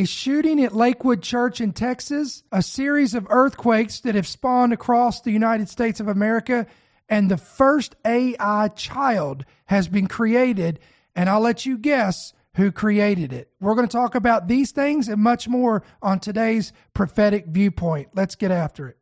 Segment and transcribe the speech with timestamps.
[0.00, 5.20] a shooting at Lakewood Church in Texas, a series of earthquakes that have spawned across
[5.20, 6.66] the United States of America,
[7.10, 10.80] and the first AI child has been created.
[11.14, 13.50] And I'll let you guess who created it.
[13.60, 18.08] We're going to talk about these things and much more on today's prophetic viewpoint.
[18.14, 18.99] Let's get after it.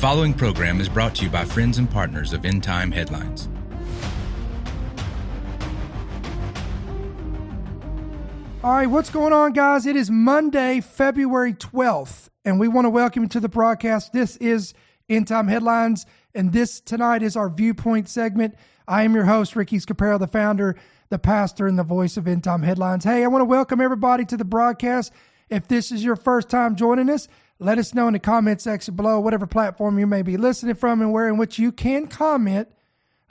[0.00, 3.50] Following program is brought to you by friends and partners of End Time Headlines.
[8.64, 9.84] All right, what's going on, guys?
[9.84, 14.14] It is Monday, February 12th, and we want to welcome you to the broadcast.
[14.14, 14.72] This is
[15.10, 18.54] End Time Headlines, and this tonight is our viewpoint segment.
[18.88, 20.76] I am your host, Ricky Scaparo, the founder,
[21.10, 23.04] the pastor, and the voice of End Time Headlines.
[23.04, 25.12] Hey, I want to welcome everybody to the broadcast.
[25.50, 27.28] If this is your first time joining us,
[27.60, 31.02] let us know in the comment section below, whatever platform you may be listening from
[31.02, 32.68] and where in which you can comment.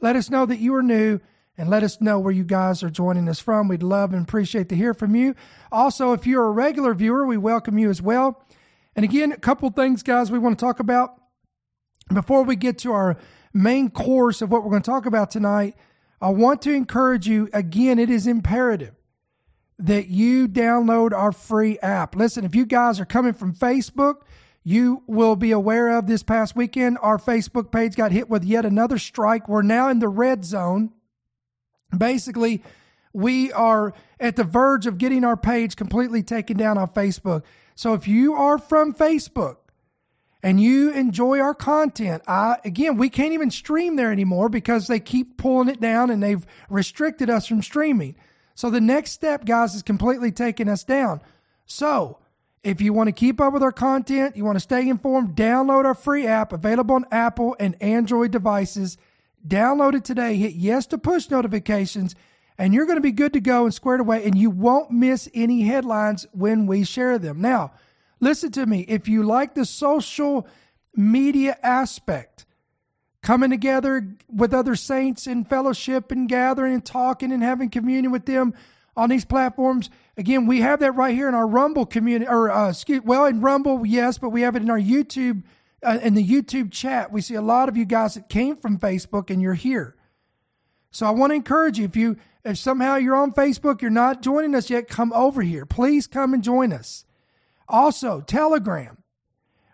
[0.01, 1.19] Let us know that you are new
[1.57, 3.67] and let us know where you guys are joining us from.
[3.67, 5.33] We'd love and appreciate to hear from you.
[5.71, 8.45] Also, if you're a regular viewer, we welcome you as well.
[8.95, 11.15] And again, a couple things, guys, we want to talk about
[12.13, 13.17] before we get to our
[13.51, 15.75] main course of what we're going to talk about tonight.
[16.21, 18.93] I want to encourage you again, it is imperative
[19.79, 22.15] that you download our free app.
[22.15, 24.21] Listen, if you guys are coming from Facebook,
[24.63, 28.65] you will be aware of this past weekend, our Facebook page got hit with yet
[28.65, 29.49] another strike.
[29.49, 30.91] We're now in the red zone
[31.97, 32.63] Basically,
[33.13, 37.43] we are at the verge of getting our page completely taken down on Facebook.
[37.75, 39.57] So if you are from Facebook
[40.43, 44.99] and you enjoy our content, I again, we can't even stream there anymore because they
[44.99, 48.15] keep pulling it down and they've restricted us from streaming.
[48.59, 51.21] So the next step, guys, is completely taking us down.
[51.65, 52.19] So
[52.63, 55.85] if you want to keep up with our content, you want to stay informed, download
[55.85, 58.97] our free app available on Apple and Android devices
[59.47, 62.15] Download it today, hit yes to push notifications,
[62.57, 65.29] and you're going to be good to go and squared away, and you won't miss
[65.33, 67.39] any headlines when we share them.
[67.39, 67.71] Now,
[68.19, 68.81] listen to me.
[68.81, 70.45] If you like the social
[70.93, 72.45] media aspect,
[73.21, 78.25] coming together with other saints in fellowship and gathering and talking and having communion with
[78.25, 78.53] them
[78.95, 79.89] on these platforms.
[80.17, 83.41] Again, we have that right here in our Rumble community, or uh, excuse, well, in
[83.41, 85.43] Rumble, yes, but we have it in our YouTube
[85.83, 88.77] uh, in the YouTube chat, we see a lot of you guys that came from
[88.77, 89.95] Facebook and you're here.
[90.91, 94.21] So I want to encourage you if you if somehow you're on Facebook, you're not
[94.21, 95.65] joining us yet, come over here.
[95.65, 97.05] Please come and join us.
[97.67, 98.97] Also, Telegram.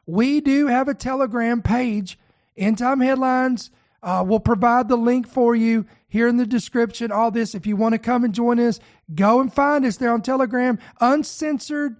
[0.08, 2.20] We do have a Telegram page.
[2.58, 3.72] End Time Headlines
[4.04, 7.12] uh, will provide the link for you here in the description.
[7.12, 8.80] All this, if you want to come and join us,
[9.14, 10.80] go and find us there on Telegram.
[11.02, 11.98] Uncensored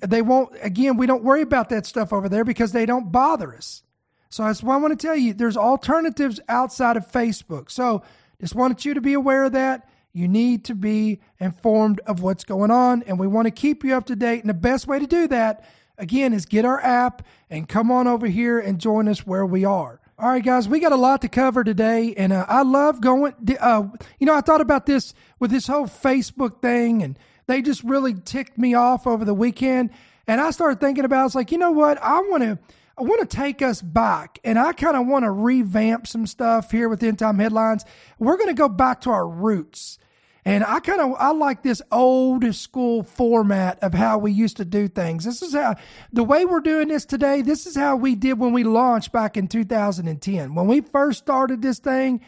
[0.00, 3.54] they won't again we don't worry about that stuff over there because they don't bother
[3.54, 3.82] us
[4.28, 8.02] so that's why i want to tell you there's alternatives outside of facebook so
[8.40, 12.44] just wanted you to be aware of that you need to be informed of what's
[12.44, 14.98] going on and we want to keep you up to date and the best way
[14.98, 15.64] to do that
[16.02, 19.64] again is get our app and come on over here and join us where we
[19.64, 23.00] are all right guys we got a lot to cover today and uh, i love
[23.00, 23.82] going uh,
[24.18, 28.14] you know i thought about this with this whole facebook thing and they just really
[28.14, 29.90] ticked me off over the weekend.
[30.26, 32.02] And I started thinking about, it's like, you know what?
[32.02, 32.58] I want to,
[32.96, 36.70] I want to take us back and I kind of want to revamp some stuff
[36.70, 37.84] here with End Time Headlines.
[38.18, 39.98] We're going to go back to our roots.
[40.44, 44.64] And I kind of I like this old school format of how we used to
[44.64, 45.24] do things.
[45.24, 45.76] This is how
[46.12, 47.42] the way we're doing this today.
[47.42, 50.54] This is how we did when we launched back in 2010.
[50.54, 52.20] When we first started this thing,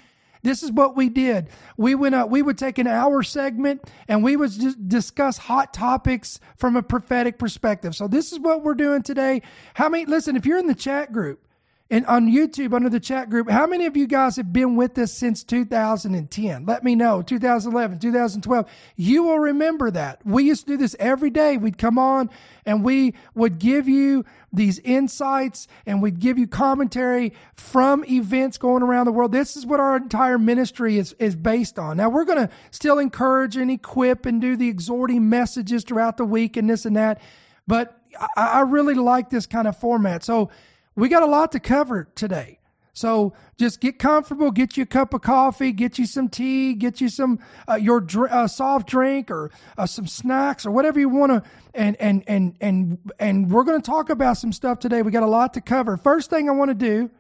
[0.45, 1.49] this is what we did.
[1.77, 5.73] We went up, we would take an hour segment and we would just discuss hot
[5.73, 7.97] topics from a prophetic perspective.
[7.97, 9.43] So this is what we're doing today.
[9.73, 11.45] How many, listen, if you're in the chat group,
[11.95, 14.99] and on YouTube under the chat group, how many of you guys have been with
[14.99, 16.67] us since 2010?
[16.67, 17.23] Let me know.
[17.23, 18.69] 2011, 2012.
[18.97, 20.21] You will remember that.
[20.27, 21.57] We used to do this every day.
[21.57, 22.31] We'd come on
[22.67, 28.83] and we would give you these insights and we'd give you commentary from events going
[28.83, 29.31] around the world.
[29.31, 31.99] This is what our entire ministry is, is based on.
[31.99, 36.25] Now we're going to still encourage and equip and do the exhorting messages throughout the
[36.25, 37.23] week and this and that.
[37.69, 37.97] But
[38.37, 40.25] I, I really like this kind of format.
[40.25, 40.51] So,
[40.97, 42.59] we got a lot to cover today.
[42.95, 47.01] So just get comfortable, get you a cup of coffee, get you some tea, get
[47.01, 51.09] you some uh, your dr- uh, soft drink or uh, some snacks or whatever you
[51.09, 51.51] want to.
[51.75, 55.03] And and and and and we're going to talk about some stuff today.
[55.03, 55.97] We got a lot to cover.
[55.97, 57.11] First thing I want to do,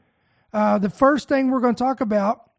[0.53, 2.53] uh, the first thing we're going to talk about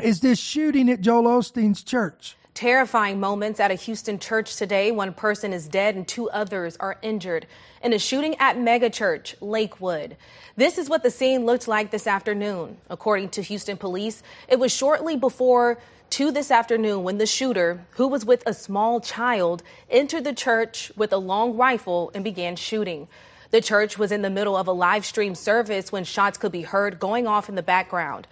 [0.00, 2.36] is this shooting at Joel Osteen's church.
[2.54, 4.90] Terrifying moments at a Houston church today.
[4.90, 7.46] One person is dead and two others are injured
[7.82, 10.18] in a shooting at Megachurch, Lakewood.
[10.54, 12.76] This is what the scene looked like this afternoon.
[12.90, 15.78] According to Houston police, it was shortly before
[16.10, 20.92] 2 this afternoon when the shooter, who was with a small child, entered the church
[20.94, 23.08] with a long rifle and began shooting.
[23.50, 26.62] The church was in the middle of a live stream service when shots could be
[26.62, 28.26] heard going off in the background.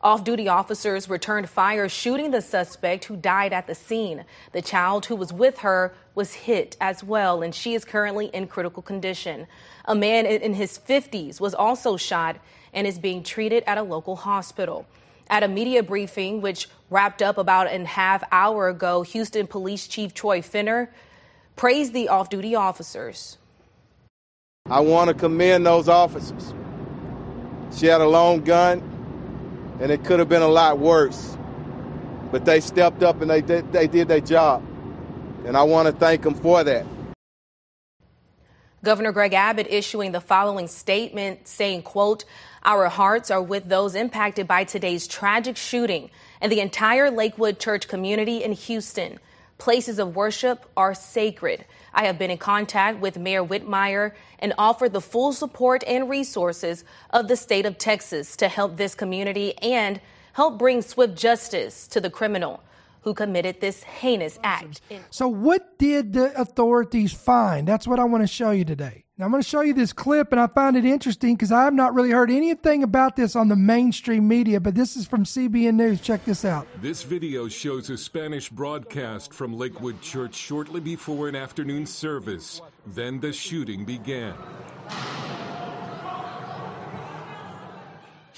[0.00, 4.24] Off duty officers returned fire, shooting the suspect who died at the scene.
[4.52, 8.46] The child who was with her was hit as well, and she is currently in
[8.46, 9.48] critical condition.
[9.86, 12.36] A man in his 50s was also shot
[12.72, 14.86] and is being treated at a local hospital.
[15.30, 20.14] At a media briefing, which wrapped up about a half hour ago, Houston Police Chief
[20.14, 20.92] Troy Finner
[21.56, 23.36] praised the off duty officers.
[24.66, 26.54] I want to commend those officers.
[27.76, 28.87] She had a long gun
[29.80, 31.36] and it could have been a lot worse.
[32.30, 34.62] But they stepped up and they did, they did their job.
[35.46, 36.84] And I want to thank them for that.
[38.84, 42.24] Governor Greg Abbott issuing the following statement saying, quote,
[42.62, 46.10] our hearts are with those impacted by today's tragic shooting
[46.40, 49.18] and the entire Lakewood church community in Houston.
[49.58, 51.64] Places of worship are sacred.
[51.98, 56.84] I have been in contact with Mayor Whitmire and offered the full support and resources
[57.10, 60.00] of the state of Texas to help this community and
[60.34, 62.62] help bring swift justice to the criminal
[63.08, 64.82] who committed this heinous act.
[65.08, 67.66] So, what did the authorities find?
[67.66, 69.04] That's what I want to show you today.
[69.16, 71.64] Now, I'm going to show you this clip, and I find it interesting because I
[71.64, 75.24] have not really heard anything about this on the mainstream media, but this is from
[75.24, 76.02] CBN News.
[76.02, 76.68] Check this out.
[76.82, 82.60] This video shows a Spanish broadcast from Lakewood Church shortly before an afternoon service.
[82.86, 84.34] Then the shooting began.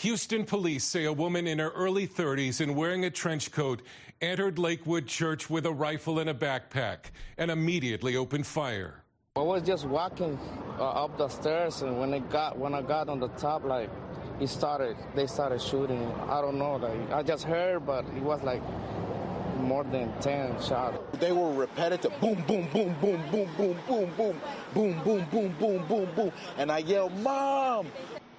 [0.00, 3.82] Houston police say a woman in her early 30s and wearing a trench coat
[4.23, 9.02] entered Lakewood Church with a rifle and a backpack and immediately opened fire.
[9.37, 10.38] I was just walking
[10.79, 13.91] uh, up the stairs, and when I got when I got on the top, like
[14.38, 16.11] he started, they started shooting.
[16.31, 18.62] I don't know, like I just heard, but it was like
[19.58, 20.97] more than ten shots.
[21.19, 24.41] They were repetitive, boom, boom, boom, boom, boom, boom, boom, boom,
[24.73, 27.87] boom, boom, boom, boom, boom, boom, and I yelled, "Mom!"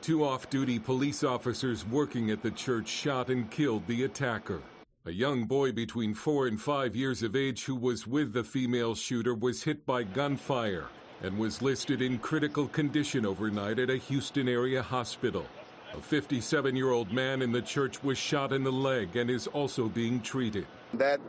[0.01, 4.59] Two off-duty police officers working at the church shot and killed the attacker.
[5.06, 8.95] A young boy between four and five years of age who was with the female
[8.95, 10.88] shooter was hit by gunfire
[11.21, 15.45] and was listed in critical condition overnight at a Houston area hospital.
[15.94, 19.45] A 57 year old man in the church was shot in the leg and is
[19.45, 20.65] also being treated.
[20.95, 21.21] That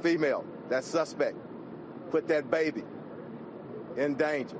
[0.00, 1.36] female, that suspect,
[2.10, 2.84] put that baby
[3.98, 4.56] in danger.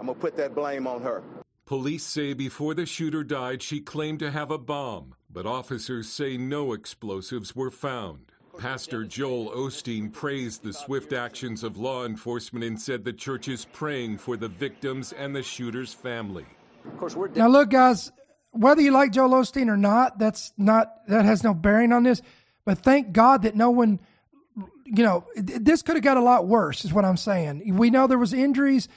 [0.00, 1.22] I'm going to put that blame on her.
[1.68, 6.38] Police say before the shooter died, she claimed to have a bomb, but officers say
[6.38, 8.32] no explosives were found.
[8.56, 13.66] Pastor Joel Osteen praised the swift actions of law enforcement and said the church is
[13.66, 16.46] praying for the victims and the shooter's family.
[16.86, 18.12] Of course, we're now look, guys.
[18.52, 22.22] Whether you like Joel Osteen or not, that's not that has no bearing on this.
[22.64, 24.00] But thank God that no one,
[24.86, 26.86] you know, this could have got a lot worse.
[26.86, 27.76] Is what I'm saying.
[27.76, 28.88] We know there was injuries,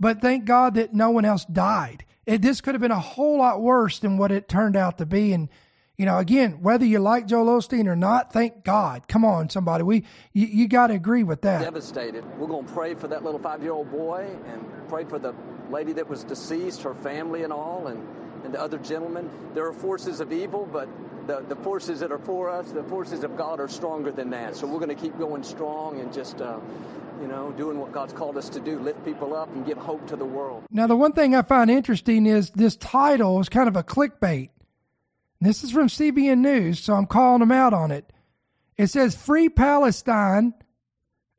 [0.00, 2.06] but thank God that no one else died.
[2.26, 5.06] It, this could have been a whole lot worse than what it turned out to
[5.06, 5.32] be.
[5.32, 5.48] And,
[5.96, 9.08] you know, again, whether you like Joel Osteen or not, thank God.
[9.08, 9.84] Come on, somebody.
[9.84, 11.62] We You, you got to agree with that.
[11.62, 12.24] Devastated.
[12.38, 15.34] We're going to pray for that little five year old boy and pray for the
[15.70, 18.06] lady that was deceased, her family and all, and,
[18.44, 19.30] and the other gentlemen.
[19.54, 20.88] There are forces of evil, but
[21.26, 24.56] the, the forces that are for us, the forces of God are stronger than that.
[24.56, 26.58] So we're going to keep going strong and just uh,
[27.20, 30.06] you know, doing what God's called us to do, lift people up and give hope
[30.08, 30.64] to the world.
[30.70, 34.50] Now, the one thing I find interesting is this title is kind of a clickbait.
[35.40, 38.12] This is from CBN News, so I'm calling them out on it.
[38.76, 40.54] It says Free Palestine.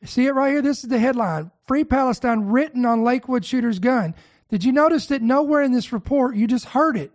[0.03, 0.61] See it right here?
[0.61, 4.15] This is the headline Free Palestine written on Lakewood shooter's gun.
[4.55, 7.11] Did you notice that nowhere in this report, you just heard it?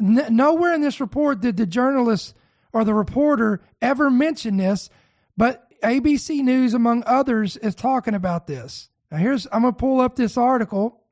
[0.00, 2.34] N- nowhere in this report did the journalist
[2.72, 4.88] or the reporter ever mention this,
[5.36, 8.88] but ABC News, among others, is talking about this.
[9.10, 11.02] Now, here's I'm going to pull up this article.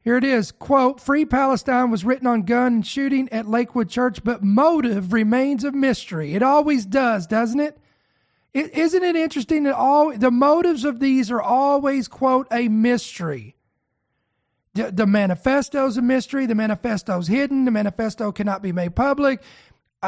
[0.00, 0.50] Here it is.
[0.50, 5.70] Quote, Free Palestine was written on gun shooting at Lakewood Church, but motive remains a
[5.70, 6.34] mystery.
[6.34, 7.78] It always does, doesn't it?
[8.52, 13.54] it isn't it interesting that all the motives of these are always, quote, a mystery?
[14.78, 16.46] The, the manifesto's a mystery.
[16.46, 17.64] The manifesto's hidden.
[17.64, 19.42] The manifesto cannot be made public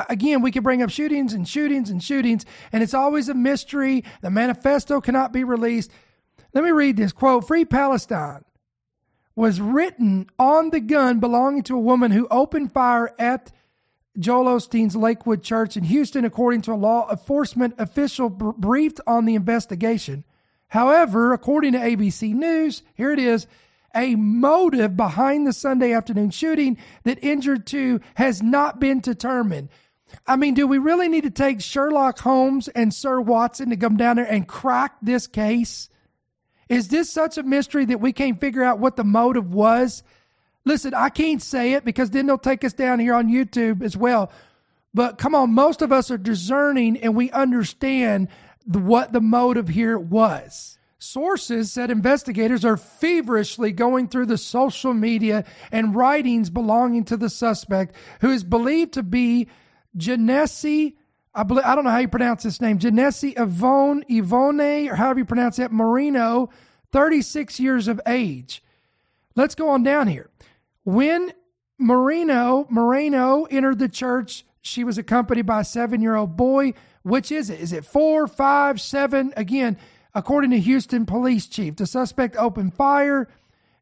[0.09, 4.05] again, we can bring up shootings and shootings and shootings, and it's always a mystery.
[4.21, 5.91] The manifesto cannot be released.
[6.55, 8.45] Let me read this quote Free Palestine
[9.35, 13.51] was written on the gun belonging to a woman who opened fire at
[14.19, 19.35] Joel Osteen's Lakewood Church in Houston, according to a law enforcement official briefed on the
[19.35, 20.25] investigation.
[20.69, 23.47] However, according to ABC News, here it is
[23.95, 29.69] a motive behind the Sunday afternoon shooting that injured two has not been determined.
[30.27, 33.97] I mean, do we really need to take Sherlock Holmes and Sir Watson to come
[33.97, 35.89] down there and crack this case?
[36.69, 40.03] Is this such a mystery that we can't figure out what the motive was?
[40.65, 43.97] Listen, I can't say it because then they'll take us down here on YouTube as
[43.97, 44.31] well.
[44.93, 48.29] But come on, most of us are discerning and we understand
[48.67, 50.79] the, what the motive here was.
[51.03, 57.31] Sources said investigators are feverishly going through the social media and writings belonging to the
[57.31, 59.49] suspect, who is believed to be
[59.97, 60.93] Janesse.
[61.35, 62.79] I, believe, I don't know how you pronounce this name.
[62.79, 66.51] Janesse Yvonne, Yvonne, or however you pronounce it, Marino,
[66.93, 68.63] 36 years of age.
[69.35, 70.29] Let's go on down here.
[70.85, 71.33] When
[71.79, 76.75] Marino Moreno entered the church, she was accompanied by a seven year old boy.
[77.03, 77.59] Which is it?
[77.59, 79.33] Is it four, five, seven?
[79.35, 79.79] Again,
[80.15, 83.29] according to Houston police chief, the suspect opened fire.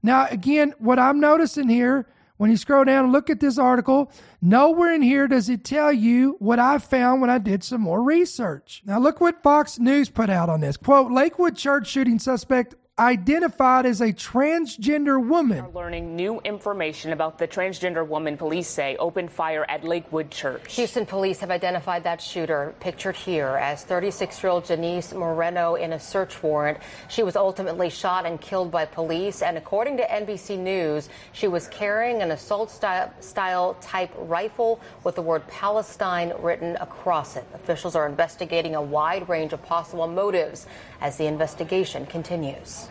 [0.02, 2.06] Now, again, what I'm noticing here,
[2.37, 5.92] when you scroll down and look at this article, nowhere in here does it tell
[5.92, 8.82] you what I found when I did some more research.
[8.85, 10.76] Now, look what Fox News put out on this.
[10.76, 15.61] Quote Lakewood church shooting suspect identified as a transgender woman.
[15.61, 20.75] Are learning new information about the transgender woman police say opened fire at Lakewood Church.
[20.75, 25.93] Houston police have identified that shooter, pictured here, as 36 year old Janice Moreno in
[25.93, 26.78] a search warrant.
[27.09, 31.69] She was ultimately shot and killed by police, and according to NBC News, she was
[31.69, 37.47] carrying an assault style, style type rifle with the word Palestine written across it.
[37.55, 40.67] Officials are investigating a wide range of possible motives
[41.00, 42.88] as the investigation continues.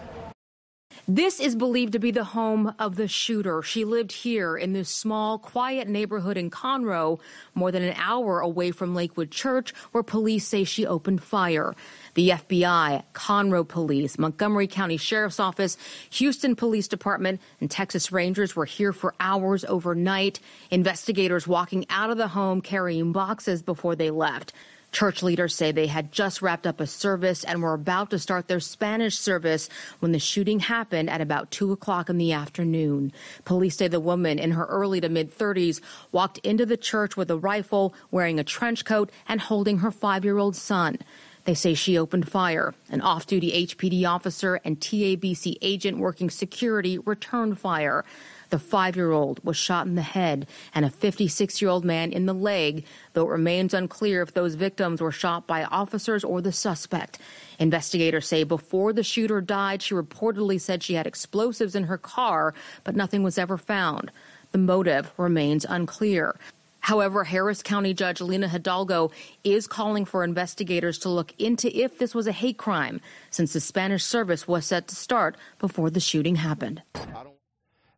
[1.09, 3.61] This is believed to be the home of the shooter.
[3.61, 7.21] She lived here in this small, quiet neighborhood in Conroe,
[7.55, 11.73] more than an hour away from Lakewood Church, where police say she opened fire.
[12.15, 15.77] The FBI, Conroe Police, Montgomery County Sheriff's Office,
[16.09, 20.41] Houston Police Department, and Texas Rangers were here for hours overnight.
[20.71, 24.51] Investigators walking out of the home carrying boxes before they left.
[24.97, 28.47] Church leaders say they had just wrapped up a service and were about to start
[28.47, 33.13] their Spanish service when the shooting happened at about 2 o'clock in the afternoon.
[33.45, 37.29] Police say the woman in her early to mid 30s walked into the church with
[37.29, 40.97] a rifle, wearing a trench coat, and holding her five year old son.
[41.43, 42.73] They say she opened fire.
[42.89, 48.03] An off duty HPD officer and TABC agent working security returned fire.
[48.49, 52.11] The five year old was shot in the head and a 56 year old man
[52.11, 56.41] in the leg, though it remains unclear if those victims were shot by officers or
[56.41, 57.19] the suspect.
[57.59, 62.53] Investigators say before the shooter died, she reportedly said she had explosives in her car,
[62.83, 64.11] but nothing was ever found.
[64.51, 66.35] The motive remains unclear.
[66.79, 69.11] However, Harris County Judge Lina Hidalgo
[69.43, 73.59] is calling for investigators to look into if this was a hate crime, since the
[73.59, 76.81] Spanish service was set to start before the shooting happened.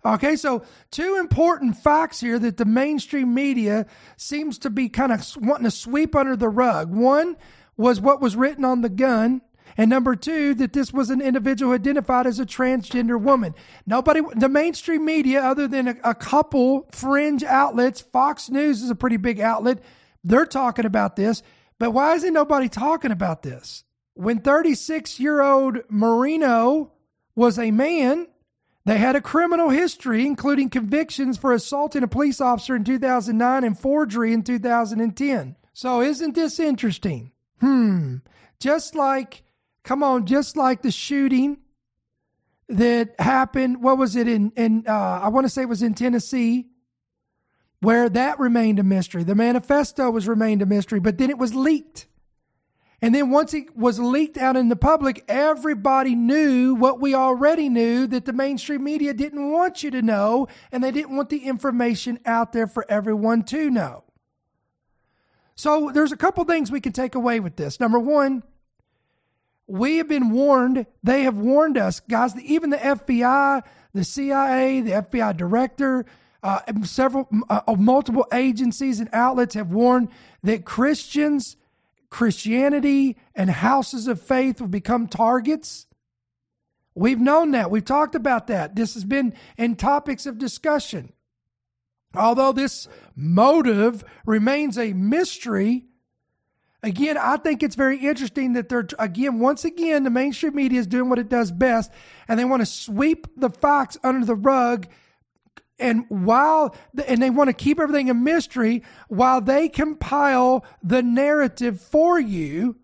[0.05, 5.25] Okay, so two important facts here that the mainstream media seems to be kind of
[5.37, 6.93] wanting to sweep under the rug.
[6.93, 7.35] One
[7.75, 9.41] was what was written on the gun,
[9.77, 13.53] and number two, that this was an individual identified as a transgender woman.
[13.85, 18.95] Nobody, the mainstream media, other than a, a couple fringe outlets, Fox News is a
[18.95, 19.83] pretty big outlet,
[20.23, 21.43] they're talking about this.
[21.77, 23.83] But why isn't nobody talking about this?
[24.13, 26.91] When 36 year old Marino
[27.35, 28.27] was a man,
[28.85, 33.77] they had a criminal history, including convictions for assaulting a police officer in 2009 and
[33.77, 35.55] forgery in 2010.
[35.73, 37.31] So, isn't this interesting?
[37.59, 38.17] Hmm.
[38.59, 39.43] Just like,
[39.83, 41.57] come on, just like the shooting
[42.67, 45.93] that happened, what was it in, in uh, I want to say it was in
[45.93, 46.67] Tennessee,
[47.81, 49.23] where that remained a mystery.
[49.23, 52.07] The manifesto was remained a mystery, but then it was leaked.
[53.01, 57.69] And then once it was leaked out in the public, everybody knew what we already
[57.69, 61.45] knew that the mainstream media didn't want you to know, and they didn't want the
[61.45, 64.03] information out there for everyone to know.
[65.55, 67.79] So there's a couple things we can take away with this.
[67.79, 68.43] Number one,
[69.67, 70.85] we have been warned.
[71.03, 72.37] They have warned us, guys.
[72.41, 73.61] Even the FBI,
[73.93, 76.05] the CIA, the FBI director,
[76.43, 80.09] uh, several, uh, multiple agencies and outlets have warned
[80.43, 81.55] that Christians
[82.09, 85.85] Christianity and houses of faith will become targets.
[86.95, 87.71] We've known that.
[87.71, 88.75] We've talked about that.
[88.75, 91.13] This has been in topics of discussion.
[92.15, 95.85] Although this motive remains a mystery,
[96.81, 100.87] again, I think it's very interesting that they're, again, once again, the mainstream media is
[100.87, 101.91] doing what it does best,
[102.27, 104.87] and they want to sweep the facts under the rug
[105.79, 106.75] and while
[107.07, 112.77] and they want to keep everything a mystery while they compile the narrative for you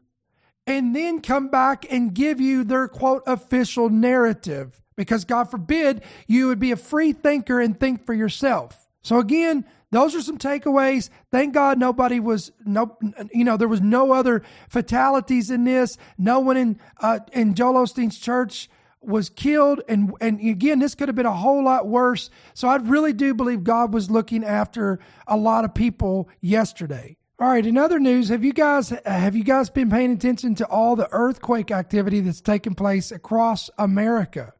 [0.67, 6.47] and then come back and give you their quote official narrative because God forbid you
[6.47, 8.87] would be a free thinker and think for yourself.
[9.03, 11.09] So again, those are some takeaways.
[11.31, 12.97] Thank God nobody was no,
[13.31, 15.97] you know, there was no other fatalities in this.
[16.17, 18.69] No one in uh, in Joel Osteen's church
[19.07, 22.29] was killed, and and again, this could have been a whole lot worse.
[22.53, 27.17] So I really do believe God was looking after a lot of people yesterday.
[27.39, 27.65] All right.
[27.65, 31.09] In other news, have you guys have you guys been paying attention to all the
[31.12, 34.53] earthquake activity that's taken place across America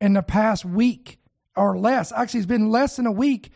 [0.00, 1.18] in the past week
[1.54, 2.12] or less?
[2.12, 3.52] Actually, it's been less than a week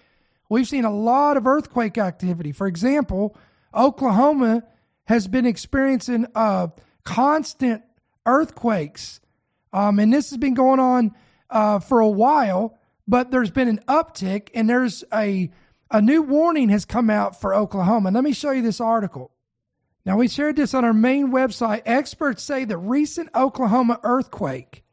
[0.52, 2.52] we've seen a lot of earthquake activity.
[2.52, 3.34] For example,
[3.74, 4.64] Oklahoma
[5.06, 6.68] has been experiencing uh,
[7.04, 7.82] constant
[8.26, 9.20] earthquakes,
[9.72, 11.14] um, and this has been going on
[11.50, 12.78] uh, for a while.
[13.08, 15.50] But there's been an uptick, and there's a
[15.90, 18.10] a new warning has come out for Oklahoma.
[18.10, 19.30] let me show you this article.
[20.06, 21.82] Now we shared this on our main website.
[21.84, 24.84] Experts say the recent Oklahoma earthquake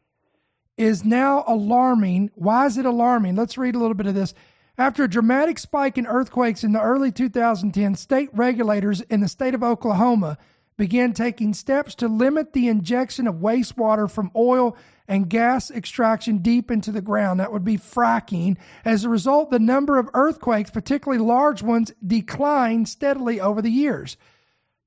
[0.77, 2.31] is now alarming.
[2.35, 3.35] Why is it alarming?
[3.35, 4.33] Let's read a little bit of this.
[4.77, 9.53] After a dramatic spike in earthquakes in the early 2010s, state regulators in the state
[9.53, 10.37] of Oklahoma
[10.79, 14.77] began taking steps to limit the injection of wastewater from oil
[15.09, 17.37] and gas extraction deep into the ground.
[17.37, 18.55] That would be fracking.
[18.85, 24.15] As a result, the number of earthquakes, particularly large ones, declined steadily over the years.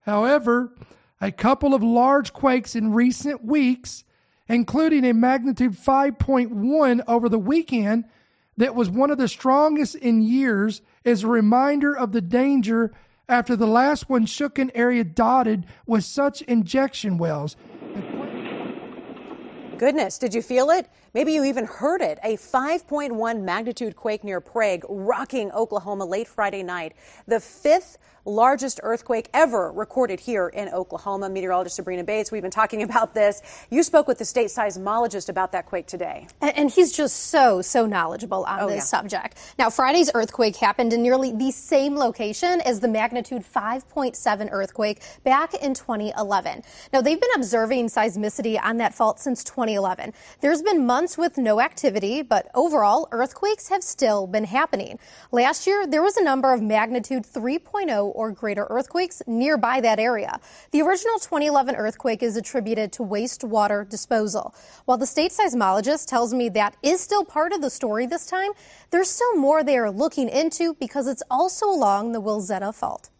[0.00, 0.74] However,
[1.20, 4.04] a couple of large quakes in recent weeks,
[4.48, 8.06] including a magnitude 5.1 over the weekend,
[8.56, 12.94] that was one of the strongest in years is a reminder of the danger
[13.32, 17.56] after the last one shook an area dotted with such injection wells.
[19.82, 20.86] Goodness, did you feel it?
[21.12, 22.20] Maybe you even heard it.
[22.22, 26.92] A 5.1 magnitude quake near Prague rocking Oklahoma late Friday night.
[27.26, 31.28] The fifth largest earthquake ever recorded here in Oklahoma.
[31.28, 33.42] Meteorologist Sabrina Bates, we've been talking about this.
[33.70, 36.28] You spoke with the state seismologist about that quake today.
[36.40, 38.82] And, he's just so, so knowledgeable on oh, this yeah.
[38.82, 39.54] subject.
[39.58, 45.54] Now, Friday's earthquake happened in nearly the same location as the magnitude 5.7 earthquake back
[45.54, 46.62] in 2011.
[46.92, 50.12] Now, they've been observing seismicity on that fault since 2011.
[50.40, 54.98] There's been months with no activity, but overall, earthquakes have still been happening.
[55.30, 60.38] Last year, there was a number of magnitude 3.0 or greater earthquakes nearby that area.
[60.72, 64.54] The original 2011 earthquake is attributed to wastewater disposal.
[64.84, 68.52] While the state seismologist tells me that is still part of the story this time,
[68.90, 73.10] there's still more they are looking into because it's also along the Wilzetta Fault.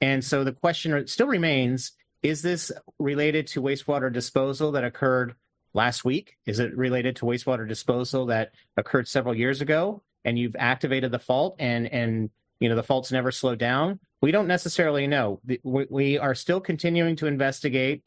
[0.00, 1.92] And so the question still remains
[2.24, 5.34] is this related to wastewater disposal that occurred
[5.74, 6.36] last week?
[6.46, 10.02] Is it related to wastewater disposal that occurred several years ago?
[10.24, 14.30] And you've activated the fault and, and you know the faults never slow down we
[14.30, 18.02] don't necessarily know we are still continuing to investigate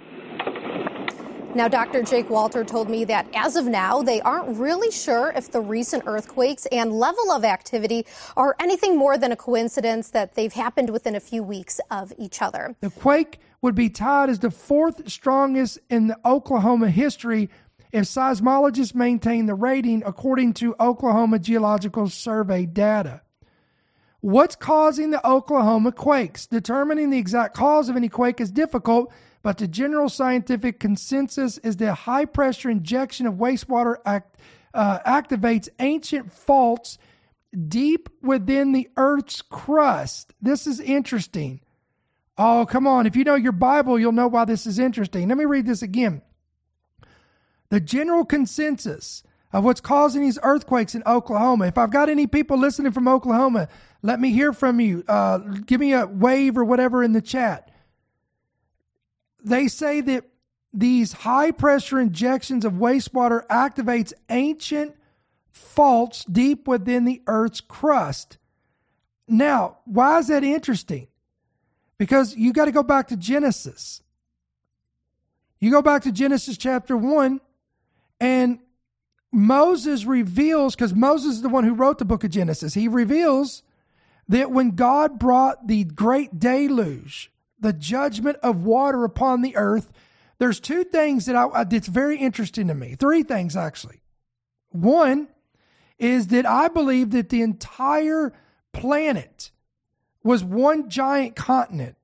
[1.55, 2.03] now, Dr.
[2.03, 6.03] Jake Walter told me that as of now, they aren't really sure if the recent
[6.05, 11.15] earthquakes and level of activity are anything more than a coincidence that they've happened within
[11.15, 12.75] a few weeks of each other.
[12.81, 17.49] The quake would be tied as the fourth strongest in the Oklahoma history
[17.91, 23.21] if seismologists maintain the rating according to Oklahoma Geological Survey data.
[24.19, 26.47] What's causing the Oklahoma quakes?
[26.47, 31.77] Determining the exact cause of any quake is difficult, but the general scientific consensus is
[31.77, 34.37] that high pressure injection of wastewater act,
[34.73, 36.97] uh, activates ancient faults
[37.67, 40.33] deep within the Earth's crust.
[40.41, 41.61] This is interesting.
[42.37, 43.07] Oh, come on.
[43.07, 45.27] If you know your Bible, you'll know why this is interesting.
[45.27, 46.21] Let me read this again.
[47.69, 51.67] The general consensus of what's causing these earthquakes in Oklahoma.
[51.67, 53.69] If I've got any people listening from Oklahoma,
[54.01, 55.03] let me hear from you.
[55.07, 57.71] Uh, give me a wave or whatever in the chat.
[59.43, 60.25] They say that
[60.73, 64.95] these high pressure injections of wastewater activates ancient
[65.51, 68.37] faults deep within the earth's crust.
[69.27, 71.07] Now, why is that interesting?
[71.97, 74.01] Because you got to go back to Genesis.
[75.59, 77.41] You go back to Genesis chapter 1
[78.19, 78.59] and
[79.31, 83.63] Moses reveals, because Moses is the one who wrote the book of Genesis, he reveals
[84.27, 89.91] that when God brought the great deluge, the judgment of water upon the earth,
[90.39, 92.95] there's two things that I, that's very interesting to me.
[92.95, 94.01] Three things, actually.
[94.69, 95.27] One
[95.97, 98.33] is that I believe that the entire
[98.71, 99.51] planet
[100.27, 101.95] was one giant continent.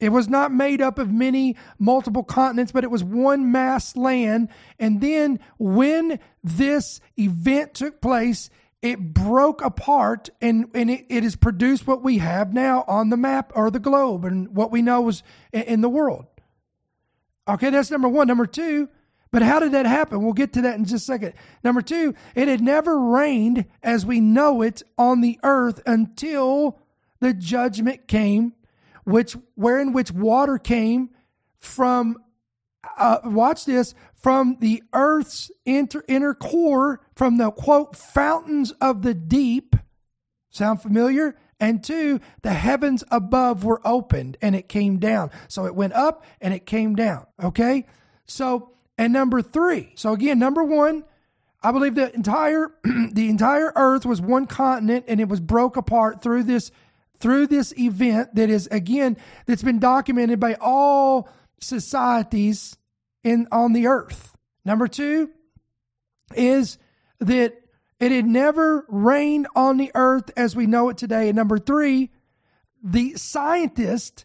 [0.00, 4.48] It was not made up of many multiple continents, but it was one mass land.
[4.80, 11.36] And then when this event took place, it broke apart and, and it, it has
[11.36, 15.02] produced what we have now on the map or the globe and what we know
[15.02, 16.26] was in, in the world.
[17.46, 18.26] Okay, that's number one.
[18.26, 18.88] Number two,
[19.30, 20.22] but how did that happen?
[20.22, 21.34] We'll get to that in just a second.
[21.62, 26.78] Number two, it had never rained as we know it on the earth until
[27.22, 28.52] the judgment came,
[29.04, 31.10] which wherein which water came
[31.60, 32.18] from
[32.98, 39.14] uh, watch this from the earth's inter, inner core, from the quote fountains of the
[39.14, 39.76] deep.
[40.50, 41.36] Sound familiar?
[41.60, 45.30] And two, the heavens above were opened and it came down.
[45.46, 47.26] So it went up and it came down.
[47.40, 47.86] Okay.
[48.26, 49.92] So, and number three.
[49.94, 51.04] So again, number one,
[51.62, 56.20] I believe the entire, the entire earth was one continent and it was broke apart
[56.20, 56.72] through this,
[57.22, 61.28] through this event that is again, that's been documented by all
[61.60, 62.76] societies
[63.22, 64.36] in on the earth.
[64.64, 65.30] Number two
[66.34, 66.78] is
[67.20, 67.54] that
[68.00, 71.28] it had never rained on the earth as we know it today.
[71.28, 72.10] And number three,
[72.82, 74.24] the scientist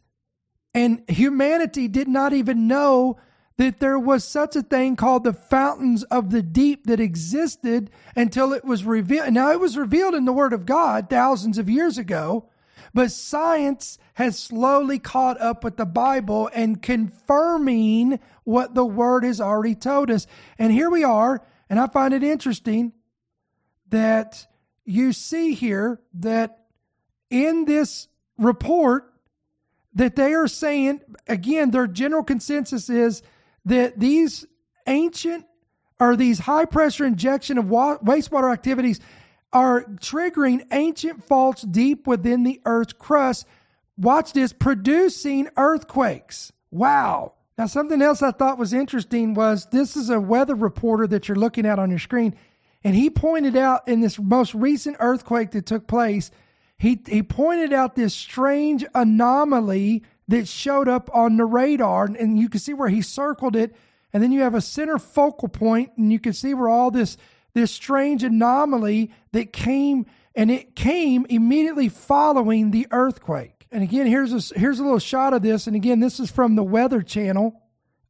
[0.74, 3.18] and humanity did not even know
[3.58, 8.54] that there was such a thing called the fountains of the deep that existed until
[8.54, 9.32] it was revealed.
[9.34, 12.50] Now, it was revealed in the Word of God thousands of years ago,
[12.98, 19.40] but science has slowly caught up with the Bible and confirming what the Word has
[19.40, 20.26] already told us.
[20.58, 22.94] And here we are, and I find it interesting
[23.90, 24.48] that
[24.84, 26.66] you see here that
[27.30, 28.08] in this
[28.40, 29.14] report
[29.94, 33.22] that they are saying again their general consensus is
[33.64, 34.44] that these
[34.88, 35.46] ancient
[36.00, 39.00] or these high pressure injection of wa- wastewater activities
[39.54, 43.46] are triggering ancient faults deep within the Earth's crust.
[43.98, 46.52] Watch this, producing earthquakes.
[46.70, 47.34] Wow.
[47.58, 51.38] Now, something else I thought was interesting was this is a weather reporter that you're
[51.38, 52.36] looking at on your screen.
[52.84, 56.30] And he pointed out in this most recent earthquake that took place,
[56.78, 62.06] he, he pointed out this strange anomaly that showed up on the radar.
[62.06, 63.76] And you can see where he circled it.
[64.14, 67.18] And then you have a center focal point, and you can see where all this
[67.54, 70.06] this strange anomaly that came
[70.36, 73.66] and it came immediately following the earthquake.
[73.72, 75.66] And again, here's a, here's a little shot of this.
[75.66, 77.60] And again, this is from the Weather Channel.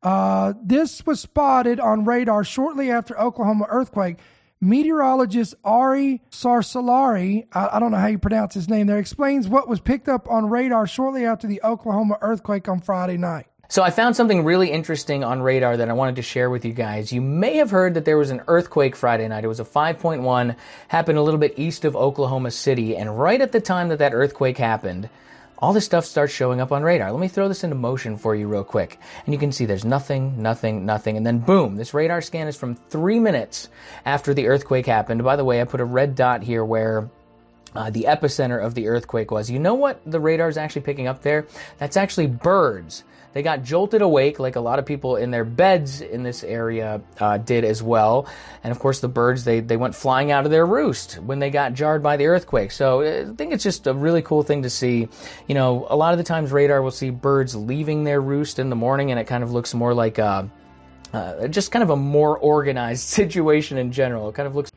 [0.04, 4.17] Uh, this was spotted on radar shortly after Oklahoma earthquake.
[4.60, 9.67] Meteorologist Ari Sarsalari, I, I don't know how you pronounce his name there, explains what
[9.67, 13.47] was picked up on radar shortly after the Oklahoma earthquake on Friday night.
[13.69, 16.71] So I found something really interesting on radar that I wanted to share with you
[16.71, 17.12] guys.
[17.12, 19.43] You may have heard that there was an earthquake Friday night.
[19.43, 20.56] It was a 5.1,
[20.88, 24.13] happened a little bit east of Oklahoma City, and right at the time that that
[24.13, 25.10] earthquake happened,
[25.58, 27.12] all this stuff starts showing up on radar.
[27.12, 28.99] Let me throw this into motion for you real quick.
[29.25, 31.17] And you can see there's nothing, nothing, nothing.
[31.17, 33.67] And then boom, this radar scan is from three minutes
[34.06, 35.25] after the earthquake happened.
[35.25, 37.10] By the way, I put a red dot here where
[37.75, 39.49] uh, the epicenter of the earthquake was.
[39.49, 41.47] You know what the radar is actually picking up there?
[41.80, 43.03] That's actually birds
[43.38, 47.00] they got jolted awake, like a lot of people in their beds in this area
[47.19, 48.28] uh, did as well.
[48.63, 51.52] And of course, the birds they they went flying out of their roost when they
[51.52, 52.71] got jarred by the earthquake.
[52.71, 55.08] So uh, I think it's just a really cool thing to see.
[55.47, 58.71] You know, a lot of the times radar will see birds leaving their roost in
[58.71, 60.50] the morning, and it kind of looks more like a,
[61.13, 64.30] uh, just kind of a more organized situation in general.
[64.30, 64.71] It kind of looks.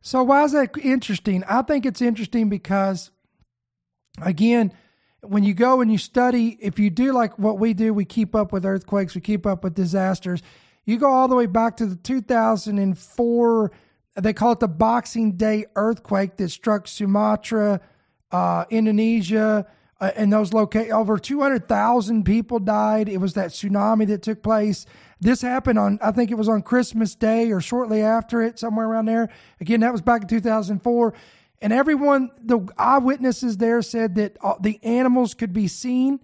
[0.00, 1.44] So why is that interesting?
[1.44, 3.12] I think it's interesting because,
[4.20, 4.72] again
[5.22, 8.34] when you go and you study, if you do like what we do, we keep
[8.34, 10.42] up with earthquakes, we keep up with disasters.
[10.84, 13.72] You go all the way back to the 2004,
[14.16, 17.80] they call it the Boxing Day earthquake that struck Sumatra,
[18.32, 19.66] uh, Indonesia,
[20.00, 23.08] uh, and those locate over 200,000 people died.
[23.08, 24.86] It was that tsunami that took place.
[25.20, 28.86] This happened on, I think it was on Christmas Day or shortly after it, somewhere
[28.86, 29.28] around there.
[29.60, 31.14] Again, that was back in 2004.
[31.62, 36.20] And everyone, the eyewitnesses there said that uh, the animals could be seen.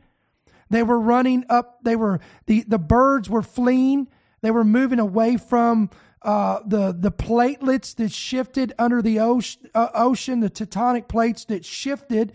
[0.71, 1.81] They were running up.
[1.83, 4.09] They were the the birds were fleeing.
[4.41, 5.91] They were moving away from
[6.23, 11.65] uh, the the platelets that shifted under the ocean, uh, ocean, the tectonic plates that
[11.65, 12.33] shifted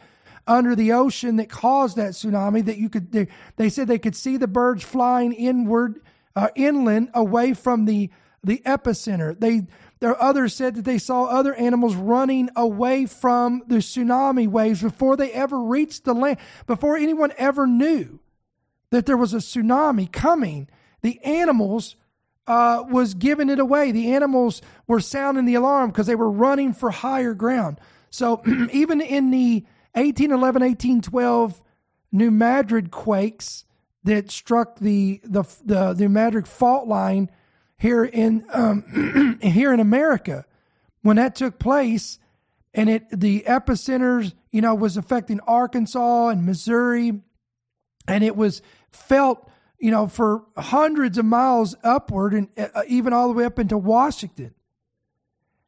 [0.47, 2.63] under the ocean that caused that tsunami.
[2.63, 6.01] That you could they, they said they could see the birds flying inward,
[6.35, 8.09] uh, inland, away from the
[8.43, 9.37] the epicenter.
[9.37, 9.63] They
[10.01, 15.15] there others said that they saw other animals running away from the tsunami waves before
[15.15, 18.19] they ever reached the land, before anyone ever knew
[18.89, 20.67] that there was a tsunami coming.
[21.03, 21.95] The animals
[22.47, 23.91] uh, was giving it away.
[23.91, 27.79] The animals were sounding the alarm because they were running for higher ground.
[28.09, 28.41] So
[28.73, 31.61] even in the 1811, 1812
[32.11, 33.65] New Madrid quakes
[34.03, 37.29] that struck the the the New Madrid fault line
[37.81, 40.45] here in um, here in America,
[41.01, 42.19] when that took place,
[42.75, 47.19] and it the epicenters, you know, was affecting Arkansas and Missouri,
[48.07, 53.27] and it was felt, you know, for hundreds of miles upward, and uh, even all
[53.27, 54.53] the way up into Washington.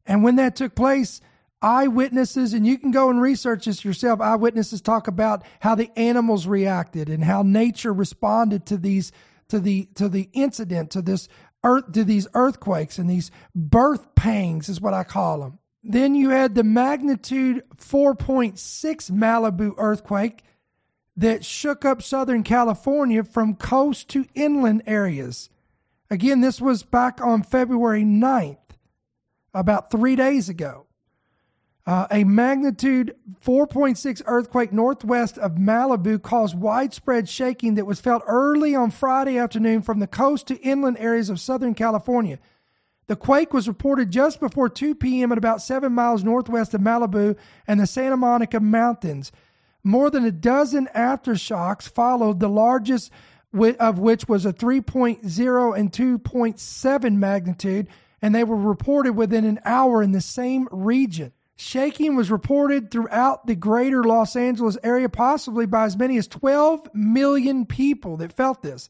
[0.05, 1.19] And when that took place,
[1.63, 4.21] eyewitnesses, and you can go and research this yourself.
[4.21, 9.11] Eyewitnesses talk about how the animals reacted and how nature responded to these
[9.47, 11.27] to the to the incident to this
[11.63, 15.59] earth to these earthquakes and these birth pangs is what I call them.
[15.83, 20.43] Then you had the magnitude 4.6 Malibu earthquake
[21.17, 25.49] that shook up Southern California from coast to inland areas.
[26.09, 28.57] Again, this was back on February 9th,
[29.53, 30.87] about three days ago.
[31.85, 33.13] Uh, a magnitude
[33.45, 39.81] 4.6 earthquake northwest of Malibu caused widespread shaking that was felt early on Friday afternoon
[39.81, 42.39] from the coast to inland areas of Southern California.
[43.07, 45.33] The quake was reported just before 2 p.m.
[45.33, 47.35] at about seven miles northwest of Malibu
[47.67, 49.33] and the Santa Monica Mountains.
[49.83, 53.11] More than a dozen aftershocks followed, the largest
[53.53, 57.87] of which was a 3.0 and 2.7 magnitude,
[58.21, 61.33] and they were reported within an hour in the same region.
[61.55, 66.89] Shaking was reported throughout the greater Los Angeles area, possibly by as many as 12
[66.93, 68.89] million people that felt this.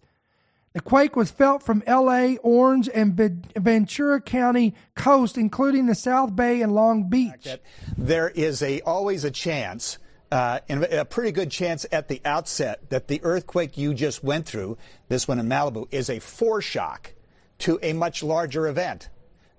[0.73, 3.15] The quake was felt from LA, Orange, and
[3.56, 7.47] Ventura County coast, including the South Bay and Long Beach.
[7.95, 9.99] There is a always a chance,
[10.32, 14.47] uh, and a pretty good chance at the outset, that the earthquake you just went
[14.47, 14.78] through,
[15.10, 17.13] this one in Malibu, is a foreshock
[17.60, 19.10] to a much larger event.